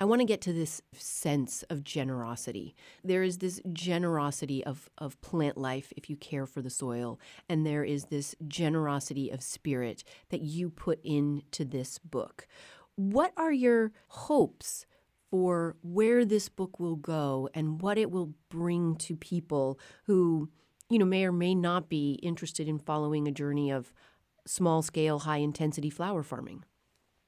I 0.00 0.04
want 0.04 0.20
to 0.20 0.26
get 0.26 0.40
to 0.42 0.52
this 0.52 0.80
sense 0.92 1.64
of 1.64 1.82
generosity. 1.82 2.76
There 3.02 3.24
is 3.24 3.38
this 3.38 3.60
generosity 3.72 4.62
of, 4.64 4.88
of 4.96 5.20
plant 5.22 5.56
life 5.56 5.92
if 5.96 6.08
you 6.08 6.16
care 6.16 6.46
for 6.46 6.62
the 6.62 6.70
soil, 6.70 7.18
and 7.48 7.66
there 7.66 7.82
is 7.82 8.04
this 8.04 8.36
generosity 8.46 9.28
of 9.30 9.42
spirit 9.42 10.04
that 10.30 10.42
you 10.42 10.70
put 10.70 11.00
into 11.02 11.64
this 11.64 11.98
book. 11.98 12.46
What 12.94 13.32
are 13.36 13.52
your 13.52 13.90
hopes 14.06 14.86
for 15.32 15.76
where 15.82 16.24
this 16.24 16.48
book 16.48 16.78
will 16.78 16.96
go 16.96 17.48
and 17.52 17.82
what 17.82 17.98
it 17.98 18.12
will 18.12 18.34
bring 18.50 18.94
to 18.96 19.16
people 19.16 19.80
who, 20.04 20.48
you 20.88 21.00
know, 21.00 21.04
may 21.04 21.24
or 21.24 21.32
may 21.32 21.56
not 21.56 21.88
be 21.88 22.12
interested 22.22 22.68
in 22.68 22.78
following 22.78 23.26
a 23.26 23.32
journey 23.32 23.72
of 23.72 23.92
small 24.46 24.80
scale, 24.80 25.20
high 25.20 25.38
intensity 25.38 25.90
flower 25.90 26.22
farming? 26.22 26.64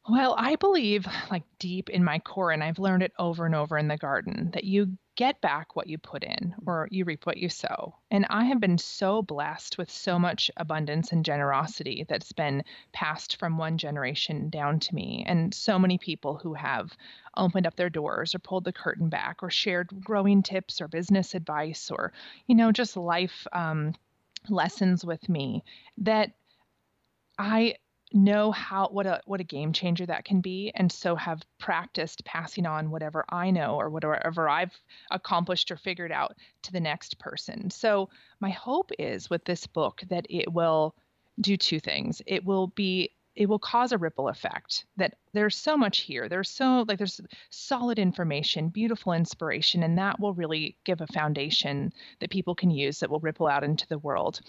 Well, 0.08 0.34
I 0.38 0.56
believe, 0.56 1.06
like 1.30 1.44
deep 1.58 1.88
in 1.90 2.02
my 2.04 2.18
core, 2.18 2.50
and 2.52 2.64
I've 2.64 2.78
learned 2.78 3.02
it 3.02 3.12
over 3.18 3.46
and 3.46 3.54
over 3.54 3.78
in 3.78 3.88
the 3.88 3.96
garden, 3.96 4.50
that 4.52 4.64
you 4.64 4.96
get 5.14 5.40
back 5.42 5.76
what 5.76 5.86
you 5.86 5.98
put 5.98 6.24
in 6.24 6.54
or 6.66 6.88
you 6.90 7.04
reap 7.04 7.26
what 7.26 7.36
you 7.36 7.48
sow. 7.50 7.94
And 8.10 8.26
I 8.30 8.44
have 8.44 8.60
been 8.60 8.78
so 8.78 9.22
blessed 9.22 9.76
with 9.78 9.90
so 9.90 10.18
much 10.18 10.50
abundance 10.56 11.12
and 11.12 11.24
generosity 11.24 12.04
that's 12.08 12.32
been 12.32 12.64
passed 12.92 13.36
from 13.36 13.58
one 13.58 13.76
generation 13.78 14.48
down 14.48 14.80
to 14.80 14.94
me. 14.94 15.22
And 15.26 15.52
so 15.54 15.78
many 15.78 15.98
people 15.98 16.36
who 16.38 16.54
have 16.54 16.96
opened 17.36 17.66
up 17.66 17.76
their 17.76 17.90
doors 17.90 18.34
or 18.34 18.38
pulled 18.38 18.64
the 18.64 18.72
curtain 18.72 19.10
back 19.10 19.42
or 19.42 19.50
shared 19.50 19.88
growing 20.02 20.42
tips 20.42 20.80
or 20.80 20.88
business 20.88 21.34
advice 21.34 21.90
or, 21.90 22.12
you 22.46 22.54
know, 22.54 22.72
just 22.72 22.96
life 22.96 23.46
um, 23.52 23.94
lessons 24.48 25.04
with 25.04 25.28
me 25.28 25.62
that 25.98 26.32
I 27.38 27.76
know 28.12 28.50
how 28.50 28.88
what 28.88 29.06
a 29.06 29.20
what 29.24 29.40
a 29.40 29.44
game 29.44 29.72
changer 29.72 30.04
that 30.04 30.24
can 30.24 30.40
be 30.40 30.72
and 30.74 30.90
so 30.90 31.14
have 31.14 31.42
practiced 31.58 32.24
passing 32.24 32.66
on 32.66 32.90
whatever 32.90 33.24
I 33.28 33.50
know 33.50 33.76
or 33.76 33.88
whatever 33.88 34.48
I've 34.48 34.76
accomplished 35.10 35.70
or 35.70 35.76
figured 35.76 36.10
out 36.10 36.34
to 36.62 36.72
the 36.72 36.80
next 36.80 37.18
person. 37.18 37.70
So 37.70 38.08
my 38.40 38.50
hope 38.50 38.90
is 38.98 39.30
with 39.30 39.44
this 39.44 39.66
book 39.66 40.02
that 40.08 40.26
it 40.28 40.52
will 40.52 40.94
do 41.40 41.56
two 41.56 41.78
things. 41.78 42.20
It 42.26 42.44
will 42.44 42.68
be 42.68 43.12
it 43.36 43.48
will 43.48 43.58
cause 43.58 43.92
a 43.92 43.98
ripple 43.98 44.28
effect 44.28 44.86
that 44.96 45.14
there's 45.32 45.56
so 45.56 45.76
much 45.76 46.00
here 46.00 46.28
there's 46.28 46.50
so 46.50 46.84
like 46.88 46.98
there's 46.98 47.20
solid 47.50 47.98
information 47.98 48.68
beautiful 48.68 49.12
inspiration 49.12 49.84
and 49.84 49.96
that 49.96 50.18
will 50.18 50.34
really 50.34 50.76
give 50.84 51.00
a 51.00 51.06
foundation 51.06 51.92
that 52.18 52.30
people 52.30 52.54
can 52.54 52.70
use 52.70 52.98
that 52.98 53.08
will 53.08 53.20
ripple 53.20 53.46
out 53.46 53.62
into 53.62 53.86
the 53.86 53.98
world 53.98 54.40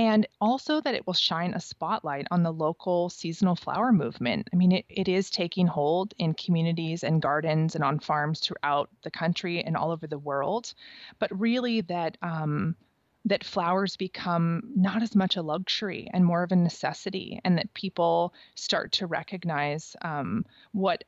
and 0.00 0.26
also 0.40 0.80
that 0.80 0.94
it 0.94 1.06
will 1.06 1.12
shine 1.12 1.52
a 1.52 1.60
spotlight 1.60 2.26
on 2.30 2.42
the 2.42 2.50
local 2.50 3.10
seasonal 3.10 3.54
flower 3.54 3.92
movement. 3.92 4.48
I 4.50 4.56
mean, 4.56 4.72
it, 4.72 4.86
it 4.88 5.08
is 5.08 5.28
taking 5.28 5.66
hold 5.66 6.14
in 6.16 6.32
communities 6.32 7.04
and 7.04 7.20
gardens 7.20 7.74
and 7.74 7.84
on 7.84 7.98
farms 7.98 8.40
throughout 8.40 8.88
the 9.02 9.10
country 9.10 9.62
and 9.62 9.76
all 9.76 9.90
over 9.90 10.06
the 10.06 10.18
world, 10.18 10.72
but 11.18 11.38
really 11.38 11.82
that. 11.82 12.16
Um, 12.22 12.76
that 13.26 13.44
flowers 13.44 13.98
become 13.98 14.62
not 14.74 15.02
as 15.02 15.14
much 15.14 15.36
a 15.36 15.42
luxury 15.42 16.08
and 16.14 16.24
more 16.24 16.42
of 16.42 16.52
a 16.52 16.56
necessity, 16.56 17.38
and 17.44 17.58
that 17.58 17.74
people 17.74 18.32
start 18.54 18.92
to 18.92 19.06
recognize 19.06 19.94
um, 20.00 20.46
what 20.72 21.04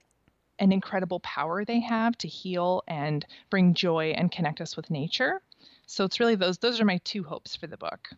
an 0.59 0.72
incredible 0.72 1.20
power 1.20 1.64
they 1.64 1.81
have 1.81 2.16
to 2.18 2.28
heal 2.28 2.83
and 2.87 3.24
bring 3.48 3.72
joy 3.72 4.11
and 4.11 4.31
connect 4.31 4.61
us 4.61 4.76
with 4.76 4.90
nature. 4.90 5.40
So 5.87 6.05
it's 6.05 6.20
really 6.20 6.35
those 6.35 6.59
those 6.59 6.83
are 6.83 6.85
my 6.85 7.00
two 7.02 7.22
hopes 7.22 7.57
for 7.57 7.66
the 7.66 7.78
book. 7.78 8.11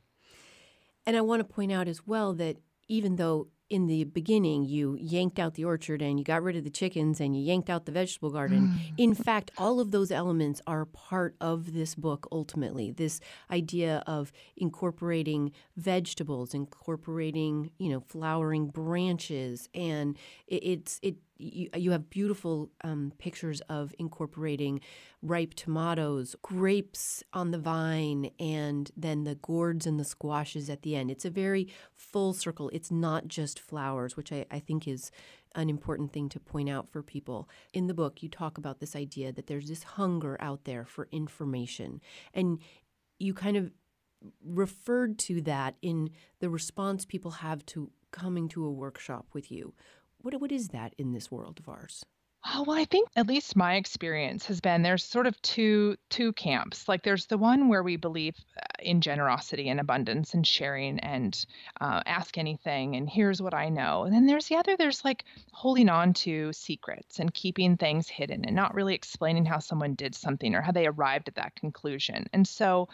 And 1.06 1.16
I 1.16 1.20
want 1.20 1.40
to 1.40 1.44
point 1.44 1.72
out 1.72 1.88
as 1.88 2.06
well 2.06 2.32
that 2.34 2.56
even 2.88 3.16
though 3.16 3.48
in 3.70 3.86
the 3.86 4.04
beginning 4.04 4.64
you 4.64 4.96
yanked 5.00 5.38
out 5.38 5.54
the 5.54 5.64
orchard 5.64 6.02
and 6.02 6.18
you 6.18 6.24
got 6.24 6.42
rid 6.42 6.54
of 6.54 6.64
the 6.64 6.70
chickens 6.70 7.18
and 7.18 7.34
you 7.34 7.42
yanked 7.42 7.70
out 7.70 7.86
the 7.86 7.92
vegetable 7.92 8.30
garden, 8.30 8.68
mm. 8.68 8.92
in 8.98 9.14
fact, 9.14 9.50
all 9.56 9.80
of 9.80 9.90
those 9.90 10.10
elements 10.10 10.60
are 10.66 10.84
part 10.84 11.34
of 11.40 11.72
this 11.72 11.94
book 11.94 12.28
ultimately. 12.30 12.90
This 12.90 13.20
idea 13.50 14.04
of 14.06 14.32
incorporating 14.56 15.52
vegetables, 15.76 16.52
incorporating, 16.52 17.70
you 17.78 17.88
know, 17.90 18.00
flowering 18.00 18.68
branches, 18.68 19.68
and 19.74 20.18
it, 20.46 20.62
it's 20.62 21.00
it 21.02 21.16
you, 21.36 21.68
you 21.76 21.90
have 21.90 22.10
beautiful 22.10 22.70
um, 22.82 23.12
pictures 23.18 23.60
of 23.62 23.94
incorporating 23.98 24.80
ripe 25.22 25.54
tomatoes, 25.54 26.36
grapes 26.42 27.22
on 27.32 27.50
the 27.50 27.58
vine, 27.58 28.30
and 28.38 28.90
then 28.96 29.24
the 29.24 29.34
gourds 29.36 29.86
and 29.86 29.98
the 29.98 30.04
squashes 30.04 30.70
at 30.70 30.82
the 30.82 30.96
end. 30.96 31.10
It's 31.10 31.24
a 31.24 31.30
very 31.30 31.68
full 31.96 32.32
circle. 32.32 32.70
It's 32.72 32.90
not 32.90 33.28
just 33.28 33.58
flowers, 33.58 34.16
which 34.16 34.32
I, 34.32 34.46
I 34.50 34.58
think 34.60 34.86
is 34.86 35.10
an 35.54 35.70
important 35.70 36.12
thing 36.12 36.28
to 36.30 36.40
point 36.40 36.68
out 36.68 36.88
for 36.88 37.02
people. 37.02 37.48
In 37.72 37.86
the 37.86 37.94
book, 37.94 38.22
you 38.22 38.28
talk 38.28 38.58
about 38.58 38.80
this 38.80 38.96
idea 38.96 39.32
that 39.32 39.46
there's 39.46 39.68
this 39.68 39.82
hunger 39.82 40.36
out 40.40 40.64
there 40.64 40.84
for 40.84 41.08
information. 41.12 42.00
And 42.32 42.58
you 43.18 43.34
kind 43.34 43.56
of 43.56 43.70
referred 44.44 45.18
to 45.18 45.40
that 45.42 45.76
in 45.82 46.10
the 46.40 46.50
response 46.50 47.04
people 47.04 47.30
have 47.30 47.64
to 47.66 47.90
coming 48.10 48.48
to 48.48 48.64
a 48.64 48.70
workshop 48.70 49.26
with 49.32 49.50
you. 49.50 49.74
What 50.24 50.40
what 50.40 50.52
is 50.52 50.68
that 50.68 50.94
in 50.96 51.12
this 51.12 51.30
world 51.30 51.58
of 51.58 51.68
ours? 51.68 52.06
Oh, 52.46 52.64
well, 52.66 52.78
I 52.78 52.86
think 52.86 53.10
at 53.14 53.26
least 53.26 53.56
my 53.56 53.74
experience 53.74 54.46
has 54.46 54.58
been 54.58 54.80
there's 54.80 55.04
sort 55.04 55.26
of 55.26 55.40
two 55.42 55.98
two 56.08 56.32
camps. 56.32 56.88
Like 56.88 57.02
there's 57.02 57.26
the 57.26 57.36
one 57.36 57.68
where 57.68 57.82
we 57.82 57.96
believe 57.96 58.34
uh, 58.56 58.62
in 58.78 59.02
generosity 59.02 59.68
and 59.68 59.78
abundance 59.78 60.32
and 60.32 60.46
sharing 60.46 60.98
and 61.00 61.44
uh, 61.78 62.00
ask 62.06 62.38
anything 62.38 62.96
and 62.96 63.06
here's 63.06 63.42
what 63.42 63.52
I 63.52 63.68
know. 63.68 64.04
And 64.04 64.14
then 64.14 64.24
there's 64.24 64.46
the 64.48 64.56
other. 64.56 64.78
There's 64.78 65.04
like 65.04 65.26
holding 65.52 65.90
on 65.90 66.14
to 66.14 66.54
secrets 66.54 67.18
and 67.18 67.34
keeping 67.34 67.76
things 67.76 68.08
hidden 68.08 68.46
and 68.46 68.56
not 68.56 68.74
really 68.74 68.94
explaining 68.94 69.44
how 69.44 69.58
someone 69.58 69.94
did 69.94 70.14
something 70.14 70.54
or 70.54 70.62
how 70.62 70.72
they 70.72 70.86
arrived 70.86 71.28
at 71.28 71.34
that 71.34 71.54
conclusion. 71.54 72.24
And 72.32 72.48
so, 72.48 72.88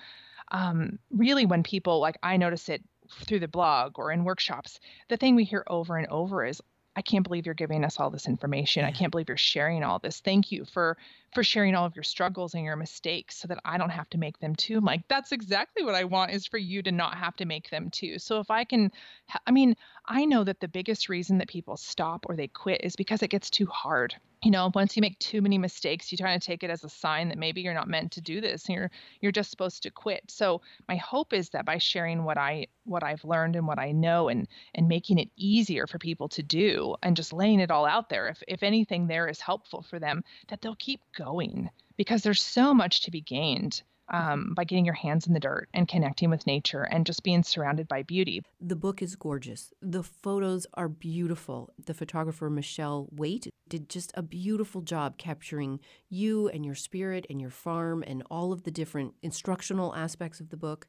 um, 0.50 0.98
really, 1.12 1.46
when 1.46 1.62
people 1.62 2.00
like 2.00 2.18
I 2.24 2.38
notice 2.38 2.68
it 2.68 2.82
through 3.24 3.40
the 3.40 3.48
blog 3.48 4.00
or 4.00 4.10
in 4.10 4.24
workshops, 4.24 4.80
the 5.08 5.16
thing 5.16 5.36
we 5.36 5.44
hear 5.44 5.64
over 5.68 5.96
and 5.96 6.08
over 6.08 6.44
is 6.44 6.60
I 6.96 7.03
can't 7.03 7.24
believe 7.24 7.46
you're 7.46 7.55
giving 7.55 7.85
us 7.85 8.00
all 8.00 8.11
this 8.11 8.26
information. 8.26 8.85
I 8.85 8.90
can't 8.90 9.11
believe 9.11 9.29
you're 9.29 9.37
sharing 9.37 9.83
all 9.85 9.98
this. 9.98 10.20
Thank 10.20 10.50
you 10.50 10.64
for 10.64 10.96
for 11.32 11.44
sharing 11.44 11.74
all 11.74 11.86
of 11.86 11.94
your 11.94 12.02
struggles 12.02 12.54
and 12.54 12.64
your 12.64 12.76
mistakes 12.76 13.36
so 13.36 13.48
that 13.48 13.60
I 13.64 13.78
don't 13.78 13.90
have 13.90 14.10
to 14.10 14.18
make 14.18 14.38
them 14.38 14.54
too. 14.54 14.78
I'm 14.78 14.84
like, 14.84 15.06
that's 15.08 15.32
exactly 15.32 15.84
what 15.84 15.94
I 15.94 16.04
want 16.04 16.32
is 16.32 16.46
for 16.46 16.58
you 16.58 16.82
to 16.82 16.92
not 16.92 17.16
have 17.16 17.36
to 17.36 17.44
make 17.44 17.70
them 17.70 17.90
too. 17.90 18.18
So 18.18 18.40
if 18.40 18.50
I 18.50 18.64
can, 18.64 18.90
I 19.46 19.50
mean, 19.52 19.76
I 20.06 20.24
know 20.24 20.42
that 20.44 20.60
the 20.60 20.68
biggest 20.68 21.08
reason 21.08 21.38
that 21.38 21.48
people 21.48 21.76
stop 21.76 22.26
or 22.28 22.36
they 22.36 22.48
quit 22.48 22.80
is 22.82 22.96
because 22.96 23.22
it 23.22 23.30
gets 23.30 23.48
too 23.48 23.66
hard. 23.66 24.14
You 24.42 24.50
know, 24.50 24.70
once 24.74 24.96
you 24.96 25.02
make 25.02 25.18
too 25.18 25.42
many 25.42 25.58
mistakes, 25.58 26.10
you 26.10 26.16
kind 26.16 26.34
of 26.34 26.42
take 26.42 26.62
it 26.62 26.70
as 26.70 26.82
a 26.82 26.88
sign 26.88 27.28
that 27.28 27.36
maybe 27.36 27.60
you're 27.60 27.74
not 27.74 27.88
meant 27.88 28.12
to 28.12 28.22
do 28.22 28.40
this 28.40 28.66
and 28.66 28.74
you're 28.74 28.90
you're 29.20 29.32
just 29.32 29.50
supposed 29.50 29.82
to 29.82 29.90
quit. 29.90 30.22
So 30.28 30.62
my 30.88 30.96
hope 30.96 31.34
is 31.34 31.50
that 31.50 31.66
by 31.66 31.76
sharing 31.76 32.24
what 32.24 32.38
I 32.38 32.68
what 32.84 33.04
I've 33.04 33.22
learned 33.22 33.54
and 33.54 33.66
what 33.66 33.78
I 33.78 33.92
know 33.92 34.28
and 34.28 34.48
and 34.74 34.88
making 34.88 35.18
it 35.18 35.28
easier 35.36 35.86
for 35.86 35.98
people 35.98 36.28
to 36.30 36.42
do 36.42 36.96
and 37.02 37.16
just 37.16 37.34
laying 37.34 37.60
it 37.60 37.70
all 37.70 37.84
out 37.84 38.08
there, 38.08 38.28
if 38.28 38.42
if 38.48 38.62
anything 38.62 39.06
there 39.06 39.28
is 39.28 39.40
helpful 39.40 39.82
for 39.82 39.98
them, 39.98 40.24
that 40.48 40.62
they'll 40.62 40.74
keep 40.74 41.02
going 41.20 41.70
because 41.96 42.22
there's 42.22 42.42
so 42.42 42.72
much 42.72 43.02
to 43.02 43.11
be 43.11 43.20
gained 43.20 43.83
um, 44.12 44.54
by 44.54 44.64
getting 44.64 44.85
your 44.85 44.94
hands 44.94 45.26
in 45.26 45.35
the 45.35 45.40
dirt 45.40 45.68
and 45.72 45.87
connecting 45.87 46.30
with 46.30 46.46
nature 46.46 46.83
and 46.83 47.06
just 47.06 47.22
being 47.22 47.42
surrounded 47.42 47.87
by 47.87 48.02
beauty. 48.02 48.42
The 48.61 48.76
book 48.76 49.02
is 49.02 49.14
gorgeous. 49.16 49.72
The 49.80 50.02
photos 50.02 50.66
are 50.74 50.88
beautiful. 50.88 51.70
The 51.85 51.94
photographer 51.94 52.50
Michele 52.50 53.09
Waite 53.12 53.52
did 53.68 53.88
just 53.88 54.11
a 54.14 54.22
beautiful 54.22 54.80
job 54.80 55.16
capturing 55.16 55.80
you 56.09 56.48
and 56.48 56.64
your 56.64 56.74
spirit 56.74 57.26
and 57.30 57.40
your 57.40 57.50
farm 57.50 58.02
and 58.06 58.22
all 58.30 58.52
of 58.52 58.64
the 58.64 58.72
different 58.72 59.14
instructional 59.22 59.94
aspects 59.94 60.40
of 60.40 60.50
the 60.50 60.56
book. 60.56 60.87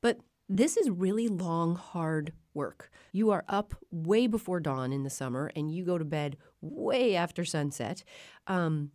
But 0.00 0.18
this 0.48 0.76
is 0.76 0.90
really 0.90 1.28
long, 1.28 1.76
hard 1.76 2.32
work. 2.54 2.90
You 3.12 3.30
are 3.30 3.44
up 3.48 3.74
way 3.90 4.26
before 4.26 4.60
dawn 4.60 4.92
in 4.92 5.02
the 5.02 5.10
summer 5.10 5.50
and 5.56 5.72
you 5.72 5.84
go 5.84 5.98
to 5.98 6.04
bed 6.04 6.36
way 6.60 7.14
after 7.14 7.44
sunset. 7.44 8.02
Um, 8.46 8.90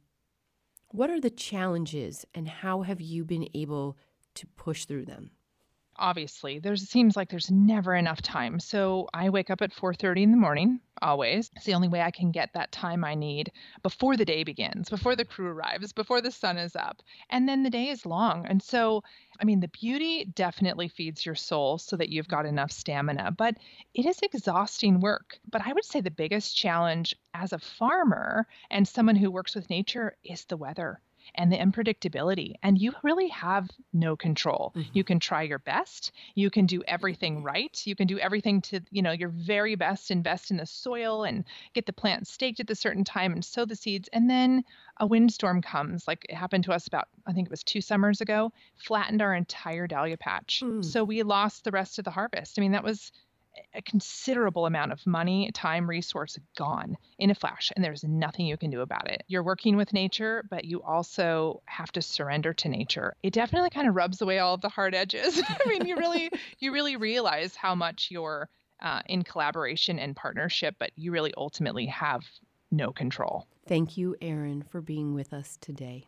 what 0.91 1.09
are 1.09 1.19
the 1.19 1.29
challenges 1.29 2.25
and 2.33 2.47
how 2.47 2.81
have 2.81 3.01
you 3.01 3.23
been 3.23 3.47
able 3.53 3.97
to 4.35 4.47
push 4.47 4.85
through 4.85 5.05
them? 5.05 5.31
Obviously 5.97 6.59
there's 6.59 6.87
seems 6.87 7.15
like 7.15 7.29
there's 7.29 7.51
never 7.51 7.95
enough 7.95 8.21
time. 8.21 8.59
So 8.59 9.07
i 9.13 9.29
wake 9.29 9.49
up 9.49 9.61
at 9.61 9.73
4.30 9.73 10.23
in 10.23 10.31
the 10.31 10.37
morning 10.37 10.79
always. 11.01 11.49
It's 11.55 11.65
the 11.65 11.73
only 11.73 11.87
way 11.87 12.01
i 12.01 12.11
can 12.11 12.31
get 12.31 12.53
that 12.53 12.71
time 12.71 13.03
i 13.03 13.15
need 13.15 13.51
before 13.83 14.17
the 14.17 14.25
day 14.25 14.43
begins 14.43 14.89
before 14.89 15.15
the 15.15 15.25
crew 15.25 15.47
arrives 15.47 15.93
before 15.93 16.21
the 16.21 16.31
sun 16.31 16.57
is 16.57 16.75
up 16.75 17.01
and 17.29 17.47
then 17.47 17.63
the 17.63 17.69
day 17.69 17.89
is 17.89 18.05
long. 18.05 18.45
And 18.45 18.61
so 18.61 19.03
i 19.39 19.45
mean 19.45 19.59
the 19.59 19.67
beauty 19.67 20.25
definitely 20.25 20.87
feeds 20.87 21.25
your 21.25 21.35
soul 21.35 21.77
so 21.77 21.95
that 21.97 22.09
you've 22.09 22.27
got 22.27 22.45
enough 22.45 22.71
stamina 22.71 23.31
but 23.31 23.55
it 23.93 24.05
is 24.05 24.19
exhausting 24.21 24.99
work. 24.99 25.39
But 25.49 25.65
i 25.65 25.73
would 25.73 25.85
say 25.85 26.01
the 26.01 26.11
biggest 26.11 26.55
challenge 26.55 27.15
as 27.33 27.53
a 27.53 27.59
farmer 27.59 28.47
and 28.69 28.87
someone 28.87 29.15
who 29.15 29.31
works 29.31 29.55
with 29.55 29.69
nature 29.69 30.15
is 30.23 30.45
the 30.45 30.57
weather 30.57 31.01
and 31.35 31.51
the 31.51 31.57
unpredictability. 31.57 32.55
And 32.63 32.77
you 32.77 32.93
really 33.03 33.29
have 33.29 33.69
no 33.93 34.15
control. 34.15 34.73
Mm-hmm. 34.75 34.89
You 34.93 35.03
can 35.03 35.19
try 35.19 35.43
your 35.43 35.59
best. 35.59 36.11
You 36.35 36.49
can 36.49 36.65
do 36.65 36.83
everything 36.87 37.43
right. 37.43 37.81
You 37.85 37.95
can 37.95 38.07
do 38.07 38.19
everything 38.19 38.61
to, 38.63 38.81
you 38.91 39.01
know, 39.01 39.11
your 39.11 39.29
very 39.29 39.75
best, 39.75 40.11
invest 40.11 40.51
in 40.51 40.57
the 40.57 40.65
soil 40.65 41.23
and 41.23 41.45
get 41.73 41.85
the 41.85 41.93
plant 41.93 42.27
staked 42.27 42.59
at 42.59 42.67
the 42.67 42.75
certain 42.75 43.03
time 43.03 43.33
and 43.33 43.43
sow 43.43 43.65
the 43.65 43.75
seeds. 43.75 44.09
And 44.13 44.29
then 44.29 44.63
a 44.97 45.07
windstorm 45.07 45.61
comes, 45.61 46.07
like 46.07 46.25
it 46.29 46.35
happened 46.35 46.65
to 46.65 46.73
us 46.73 46.87
about, 46.87 47.07
I 47.25 47.33
think 47.33 47.47
it 47.47 47.51
was 47.51 47.63
two 47.63 47.81
summers 47.81 48.21
ago, 48.21 48.51
flattened 48.77 49.21
our 49.21 49.33
entire 49.33 49.87
dahlia 49.87 50.17
patch. 50.17 50.61
Mm. 50.63 50.83
So 50.83 51.03
we 51.03 51.23
lost 51.23 51.63
the 51.63 51.71
rest 51.71 51.99
of 51.99 52.05
the 52.05 52.11
harvest. 52.11 52.59
I 52.59 52.61
mean, 52.61 52.73
that 52.73 52.83
was 52.83 53.11
a 53.73 53.81
considerable 53.81 54.65
amount 54.65 54.91
of 54.91 55.05
money, 55.05 55.49
time, 55.53 55.89
resource 55.89 56.37
gone 56.57 56.97
in 57.19 57.29
a 57.29 57.35
flash, 57.35 57.71
and 57.75 57.83
there's 57.83 58.03
nothing 58.03 58.45
you 58.45 58.57
can 58.57 58.69
do 58.69 58.81
about 58.81 59.09
it. 59.09 59.23
You're 59.27 59.43
working 59.43 59.77
with 59.77 59.93
nature, 59.93 60.45
but 60.49 60.65
you 60.65 60.81
also 60.81 61.61
have 61.65 61.91
to 61.93 62.01
surrender 62.01 62.53
to 62.53 62.69
nature. 62.69 63.15
It 63.23 63.33
definitely 63.33 63.69
kind 63.69 63.87
of 63.87 63.95
rubs 63.95 64.21
away 64.21 64.39
all 64.39 64.53
of 64.53 64.61
the 64.61 64.69
hard 64.69 64.95
edges. 64.95 65.41
I 65.47 65.69
mean, 65.69 65.85
you 65.85 65.95
really, 65.97 66.31
you 66.59 66.73
really 66.73 66.97
realize 66.97 67.55
how 67.55 67.75
much 67.75 68.09
you're 68.11 68.49
uh, 68.81 69.01
in 69.05 69.23
collaboration 69.23 69.99
and 69.99 70.15
partnership, 70.15 70.75
but 70.79 70.91
you 70.95 71.11
really 71.11 71.33
ultimately 71.37 71.85
have 71.87 72.21
no 72.71 72.91
control. 72.91 73.47
Thank 73.67 73.97
you, 73.97 74.15
Erin, 74.21 74.63
for 74.63 74.81
being 74.81 75.13
with 75.13 75.33
us 75.33 75.57
today. 75.61 76.07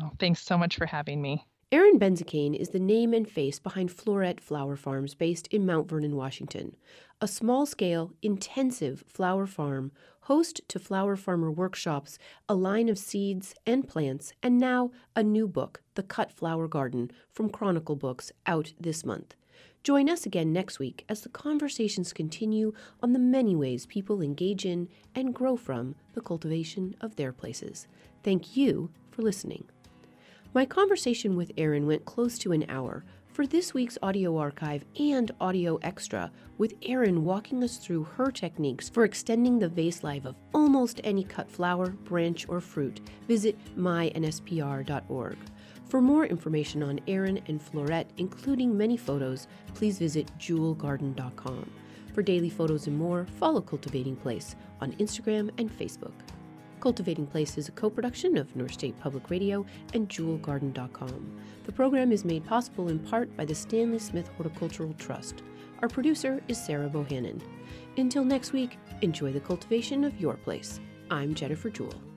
Oh, 0.00 0.10
thanks 0.18 0.40
so 0.40 0.58
much 0.58 0.76
for 0.76 0.86
having 0.86 1.20
me. 1.20 1.46
Erin 1.72 1.98
Benzakein 1.98 2.54
is 2.54 2.68
the 2.68 2.78
name 2.78 3.14
and 3.14 3.28
face 3.28 3.58
behind 3.58 3.90
Floret 3.90 4.38
Flower 4.38 4.76
Farms 4.76 5.14
based 5.14 5.46
in 5.48 5.64
Mount 5.64 5.88
Vernon, 5.88 6.14
Washington, 6.14 6.76
a 7.20 7.26
small 7.26 7.64
scale, 7.64 8.12
intensive 8.22 9.02
flower 9.08 9.46
farm, 9.46 9.90
host 10.22 10.60
to 10.68 10.78
flower 10.78 11.16
farmer 11.16 11.50
workshops, 11.50 12.18
a 12.48 12.54
line 12.54 12.88
of 12.88 12.98
seeds 12.98 13.54
and 13.66 13.88
plants, 13.88 14.32
and 14.42 14.58
now 14.58 14.90
a 15.16 15.22
new 15.22 15.48
book, 15.48 15.80
The 15.94 16.02
Cut 16.02 16.30
Flower 16.30 16.68
Garden, 16.68 17.10
from 17.32 17.50
Chronicle 17.50 17.96
Books, 17.96 18.30
out 18.46 18.72
this 18.78 19.04
month. 19.04 19.34
Join 19.82 20.08
us 20.08 20.26
again 20.26 20.52
next 20.52 20.78
week 20.78 21.04
as 21.08 21.22
the 21.22 21.28
conversations 21.28 22.12
continue 22.12 22.72
on 23.02 23.12
the 23.12 23.18
many 23.18 23.56
ways 23.56 23.86
people 23.86 24.22
engage 24.22 24.64
in 24.64 24.88
and 25.14 25.34
grow 25.34 25.56
from 25.56 25.94
the 26.12 26.20
cultivation 26.20 26.94
of 27.00 27.16
their 27.16 27.32
places. 27.32 27.86
Thank 28.22 28.56
you 28.56 28.90
for 29.10 29.22
listening. 29.22 29.64
My 30.54 30.64
conversation 30.64 31.34
with 31.34 31.50
Erin 31.56 31.84
went 31.84 32.04
close 32.04 32.38
to 32.38 32.52
an 32.52 32.64
hour. 32.68 33.04
For 33.26 33.44
this 33.44 33.74
week's 33.74 33.98
audio 34.00 34.36
archive 34.36 34.84
and 35.00 35.32
audio 35.40 35.80
extra, 35.82 36.30
with 36.58 36.74
Erin 36.82 37.24
walking 37.24 37.64
us 37.64 37.78
through 37.78 38.04
her 38.04 38.30
techniques 38.30 38.88
for 38.88 39.02
extending 39.02 39.58
the 39.58 39.68
vase 39.68 40.04
life 40.04 40.24
of 40.24 40.36
almost 40.54 41.00
any 41.02 41.24
cut 41.24 41.50
flower, 41.50 41.88
branch, 41.88 42.48
or 42.48 42.60
fruit, 42.60 43.00
visit 43.26 43.58
mynspr.org. 43.76 45.36
For 45.88 46.00
more 46.00 46.24
information 46.24 46.84
on 46.84 47.00
Erin 47.08 47.40
and 47.48 47.60
Floret, 47.60 48.06
including 48.18 48.78
many 48.78 48.96
photos, 48.96 49.48
please 49.74 49.98
visit 49.98 50.30
jewelgarden.com. 50.38 51.68
For 52.12 52.22
daily 52.22 52.48
photos 52.48 52.86
and 52.86 52.96
more, 52.96 53.26
follow 53.40 53.60
Cultivating 53.60 54.14
Place 54.14 54.54
on 54.80 54.92
Instagram 54.92 55.50
and 55.58 55.68
Facebook. 55.76 56.12
Cultivating 56.84 57.26
Place 57.26 57.56
is 57.56 57.68
a 57.68 57.72
co 57.72 57.88
production 57.88 58.36
of 58.36 58.54
North 58.54 58.74
State 58.74 59.00
Public 59.00 59.30
Radio 59.30 59.64
and 59.94 60.06
JewelGarden.com. 60.06 61.40
The 61.64 61.72
program 61.72 62.12
is 62.12 62.26
made 62.26 62.44
possible 62.44 62.88
in 62.88 62.98
part 62.98 63.34
by 63.38 63.46
the 63.46 63.54
Stanley 63.54 63.98
Smith 63.98 64.28
Horticultural 64.36 64.92
Trust. 64.98 65.42
Our 65.80 65.88
producer 65.88 66.42
is 66.46 66.62
Sarah 66.62 66.90
Bohannon. 66.90 67.40
Until 67.96 68.22
next 68.22 68.52
week, 68.52 68.76
enjoy 69.00 69.32
the 69.32 69.40
cultivation 69.40 70.04
of 70.04 70.20
your 70.20 70.34
place. 70.34 70.78
I'm 71.10 71.34
Jennifer 71.34 71.70
Jewell. 71.70 72.13